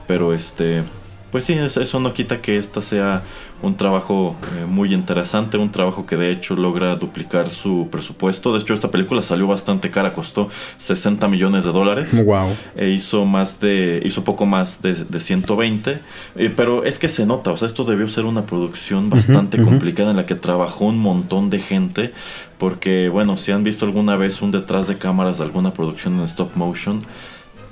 [0.08, 0.84] Pero este
[1.30, 3.22] pues sí, eso no quita que esta sea
[3.62, 8.54] un trabajo eh, muy interesante, un trabajo que de hecho logra duplicar su presupuesto.
[8.54, 12.24] De hecho, esta película salió bastante cara, costó 60 millones de dólares.
[12.24, 12.56] Wow.
[12.76, 16.00] E hizo más de, hizo poco más de, de 120.
[16.36, 20.12] Eh, pero es que se nota, o sea, esto debió ser una producción bastante complicada
[20.12, 22.14] en la que trabajó un montón de gente.
[22.58, 26.24] Porque, bueno, si han visto alguna vez un detrás de cámaras de alguna producción en
[26.24, 27.04] stop motion,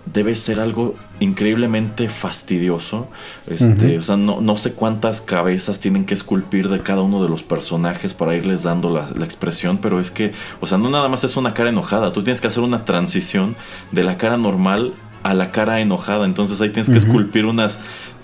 [0.05, 3.07] debe ser algo increíblemente fastidioso.
[3.47, 7.29] Este, O sea, no, no, sé cuántas cabezas tienen que esculpir de cada uno de
[7.29, 11.23] los personajes para irles dando la, expresión, pero es que, o sea, no nada más
[11.23, 13.55] es una cara enojada, tú tienes que hacer una transición
[13.91, 16.25] de la cara normal a la cara enojada.
[16.25, 17.79] Entonces ahí tienes que esculpir unas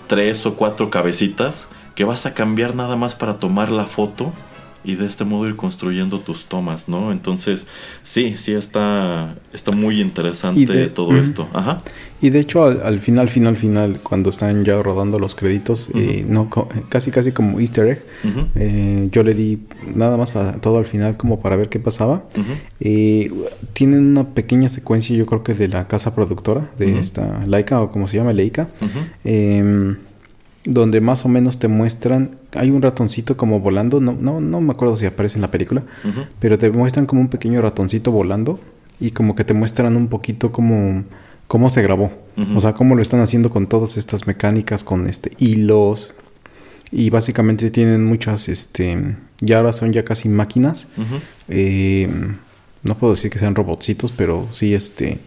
[0.06, 4.32] tres o cuatro cabecitas que vas a cambiar nada más para tomar la foto
[4.84, 7.12] y de este modo ir construyendo tus tomas, ¿no?
[7.12, 7.66] Entonces,
[8.02, 11.48] sí, sí está, está muy interesante todo esto.
[11.52, 11.78] Ajá.
[12.20, 16.48] Y de hecho, al, final, final, final, cuando están ya rodando los créditos, eh, no,
[16.88, 18.04] casi, casi como easter egg,
[18.54, 19.58] eh, yo le di
[19.94, 22.24] nada más a todo al final como para ver qué pasaba.
[22.80, 23.32] Eh,
[23.72, 27.90] tienen una pequeña secuencia, yo creo que de la casa productora, de esta Laika, o
[27.90, 28.68] como se llama, Leica
[30.64, 34.72] donde más o menos te muestran, hay un ratoncito como volando, no, no, no me
[34.72, 35.82] acuerdo si aparece en la película,
[36.38, 38.60] pero te muestran como un pequeño ratoncito volando
[39.00, 41.04] y como que te muestran un poquito como
[41.48, 42.12] cómo se grabó,
[42.54, 46.14] o sea, cómo lo están haciendo con todas estas mecánicas, con este hilos
[46.92, 50.86] y básicamente tienen muchas, este, ya ahora son ya casi máquinas,
[51.48, 52.08] eh,
[52.84, 55.18] no puedo decir que sean robotcitos, pero sí, este,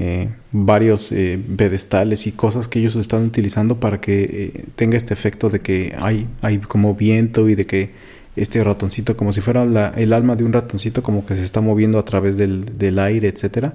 [0.00, 5.12] eh, varios eh, pedestales y cosas que ellos están utilizando para que eh, tenga este
[5.12, 7.90] efecto de que hay, hay como viento y de que
[8.36, 9.64] este ratoncito, como si fuera
[9.96, 13.74] el alma de un ratoncito, como que se está moviendo a través del, aire, etcétera.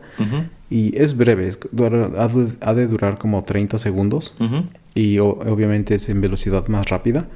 [0.69, 1.51] Y es breve,
[2.61, 4.33] ha, de durar como 30 segundos.
[4.95, 7.27] Y obviamente es en velocidad más rápida.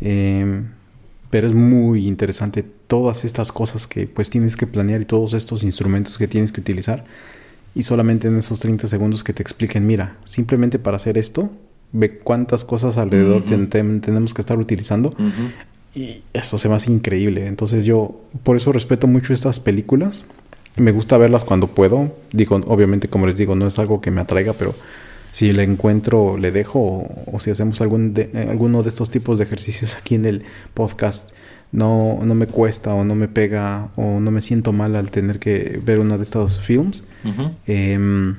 [0.00, 0.64] Em,
[1.30, 5.62] pero es muy interesante todas estas cosas que pues tienes que planear y todos estos
[5.62, 7.04] instrumentos que tienes que utilizar
[7.74, 11.50] y solamente en esos 30 segundos que te expliquen, mira, simplemente para hacer esto,
[11.92, 15.14] ve cuántas cosas alrededor tenemos que estar utilizando.
[15.94, 17.46] Y eso se me hace increíble.
[17.46, 20.24] Entonces yo por eso respeto mucho estas películas
[20.76, 22.12] me gusta verlas cuando puedo.
[22.32, 24.74] Digo, obviamente, como les digo, no es algo que me atraiga, pero
[25.32, 27.06] si le encuentro, le dejo.
[27.32, 30.44] O, si hacemos algún de, eh, alguno de estos tipos de ejercicios aquí en el
[30.74, 31.30] podcast,
[31.74, 35.40] no, no me cuesta o no me pega o no me siento mal al tener
[35.40, 37.02] que ver uno de estos films.
[37.66, 38.36] Em,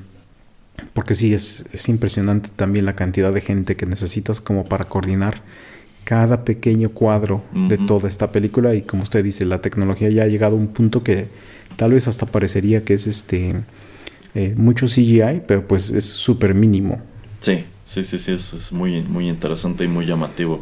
[0.94, 5.42] porque sí, es, es impresionante también la cantidad de gente que necesitas como para coordinar
[6.04, 10.28] cada pequeño cuadro de toda esta película y como usted dice, la tecnología ya ha
[10.28, 11.28] llegado a un punto que
[11.76, 13.54] tal vez hasta parecería que es este
[14.34, 17.02] eh, mucho CGI, pero pues es súper mínimo.
[17.40, 20.60] Sí, sí, sí, sí, es, es, muy, muy interesante y muy llamativo.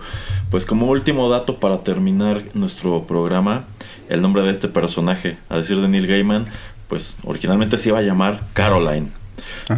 [0.50, 3.64] Pues como último dato para terminar nuestro programa,
[4.08, 6.46] el nombre de este personaje, a decir de Neil Gaiman,
[6.88, 9.08] pues originalmente se iba a llamar Caroline,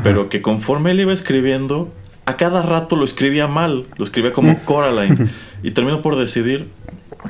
[0.03, 1.93] pero que conforme él iba escribiendo,
[2.27, 5.29] a cada rato lo escribía mal, lo escribía como Coraline.
[5.63, 6.69] y terminó por decidir,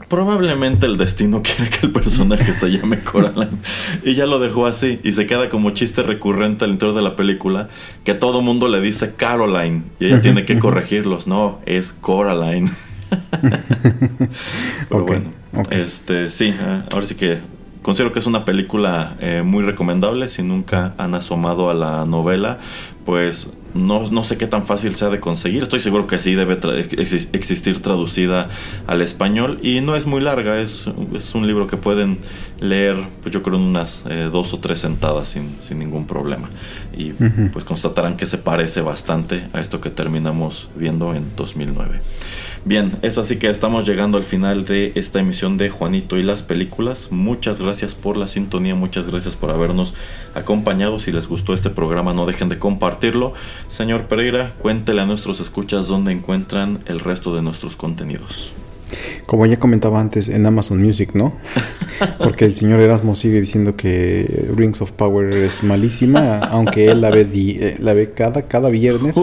[0.08, 3.58] probablemente el destino quiere que el personaje se llame Coraline.
[4.04, 5.00] y ya lo dejó así.
[5.02, 7.68] Y se queda como chiste recurrente al interior de la película,
[8.04, 9.82] que todo mundo le dice Caroline.
[10.00, 11.26] Y ella tiene que corregirlos.
[11.26, 12.70] No, es Coraline.
[14.88, 15.30] Pero bueno,
[15.70, 17.38] este sí, ah, ahora sí que
[17.82, 20.28] considero que es una película eh, muy recomendable.
[20.28, 22.58] Si nunca han asomado a la novela,
[23.04, 25.62] pues no, no, sé qué tan fácil sea de conseguir.
[25.62, 26.58] Estoy seguro que sí debe
[27.32, 28.48] existir traducida
[28.86, 29.58] al español.
[29.62, 32.18] Y no es muy larga, es, es un libro que pueden
[32.60, 36.48] leer, pues yo creo, en unas eh, dos o tres sentadas sin, sin ningún problema.
[36.96, 37.12] Y
[37.52, 42.00] pues constatarán que se parece bastante a esto que terminamos viendo en 2009.
[42.66, 46.42] Bien, es así que estamos llegando al final de esta emisión de Juanito y las
[46.42, 47.12] películas.
[47.12, 49.94] Muchas gracias por la sintonía, muchas gracias por habernos
[50.34, 50.98] acompañado.
[50.98, 53.34] Si les gustó este programa, no dejen de compartirlo.
[53.68, 58.52] Señor Pereira, cuéntele a nuestros escuchas dónde encuentran el resto de nuestros contenidos.
[59.26, 61.34] Como ya comentaba antes, en Amazon Music, ¿no?
[62.18, 67.10] Porque el señor Erasmo sigue diciendo que Rings of Power es malísima, aunque él la
[67.10, 69.16] ve, eh, la ve cada, cada viernes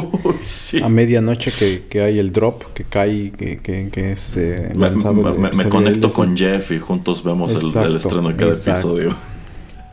[0.81, 1.51] a medianoche
[1.89, 5.13] que, hay el drop que cae, que, que, es eh, lanzado.
[5.37, 9.15] Me, conecto con Jeff y juntos vemos el, estreno de cada episodio.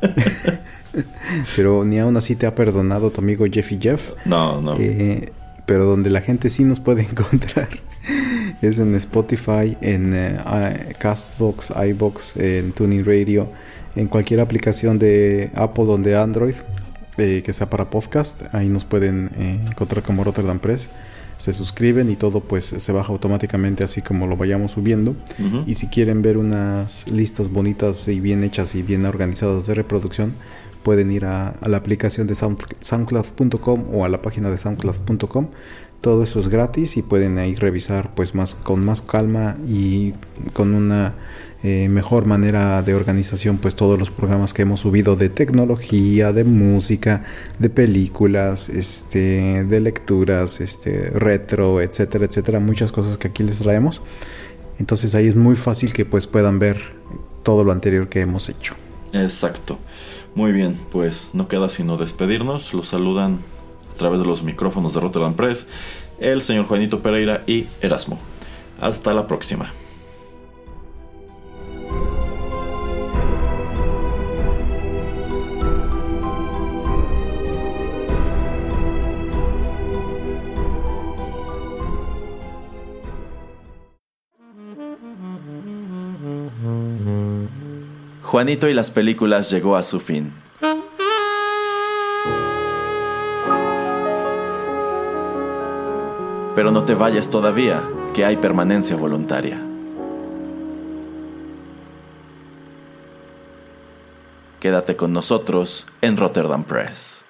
[1.57, 4.13] pero ni aún así te ha perdonado tu amigo Jeff y Jeff.
[4.25, 4.77] No, no.
[4.79, 5.31] Eh,
[5.67, 7.69] pero donde la gente sí nos puede encontrar
[8.63, 10.39] es en Spotify, en eh,
[10.99, 13.49] Castbox, iBox, en Tuning Radio,
[13.97, 16.55] en cualquier aplicación de Apple o de Android
[17.21, 18.43] eh, que sea para podcast.
[18.55, 20.89] Ahí nos pueden eh, encontrar como Rotterdam Press.
[21.37, 25.17] Se suscriben y todo pues se baja automáticamente así como lo vayamos subiendo.
[25.67, 30.35] Y si quieren ver unas listas bonitas y bien hechas y bien organizadas de reproducción,
[30.83, 35.49] pueden ir a, a la aplicación de soundcloud.com o a la página de soundcloud.com
[36.01, 40.15] todo eso es gratis y pueden ahí revisar pues más con más calma y
[40.53, 41.15] con una
[41.63, 46.45] eh, mejor manera de organización pues todos los programas que hemos subido de tecnología de
[46.45, 47.25] música
[47.59, 54.01] de películas este de lecturas este retro etcétera etcétera muchas cosas que aquí les traemos.
[54.79, 56.79] Entonces ahí es muy fácil que pues puedan ver
[57.43, 58.75] todo lo anterior que hemos hecho.
[59.13, 59.79] Exacto.
[60.35, 62.73] Muy bien pues no queda sino despedirnos.
[62.73, 63.41] Los saludan
[64.01, 65.67] través de los micrófonos de Rotterdam Press,
[66.19, 68.19] el señor Juanito Pereira y Erasmo.
[68.81, 69.75] Hasta la próxima.
[88.23, 90.33] Juanito y las películas llegó a su fin.
[96.61, 97.83] Pero no te vayas todavía,
[98.13, 99.59] que hay permanencia voluntaria.
[104.61, 107.25] Quédate con nosotros en Rotterdam Press.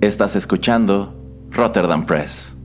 [0.00, 1.14] Estás escuchando
[1.50, 2.56] Rotterdam Press.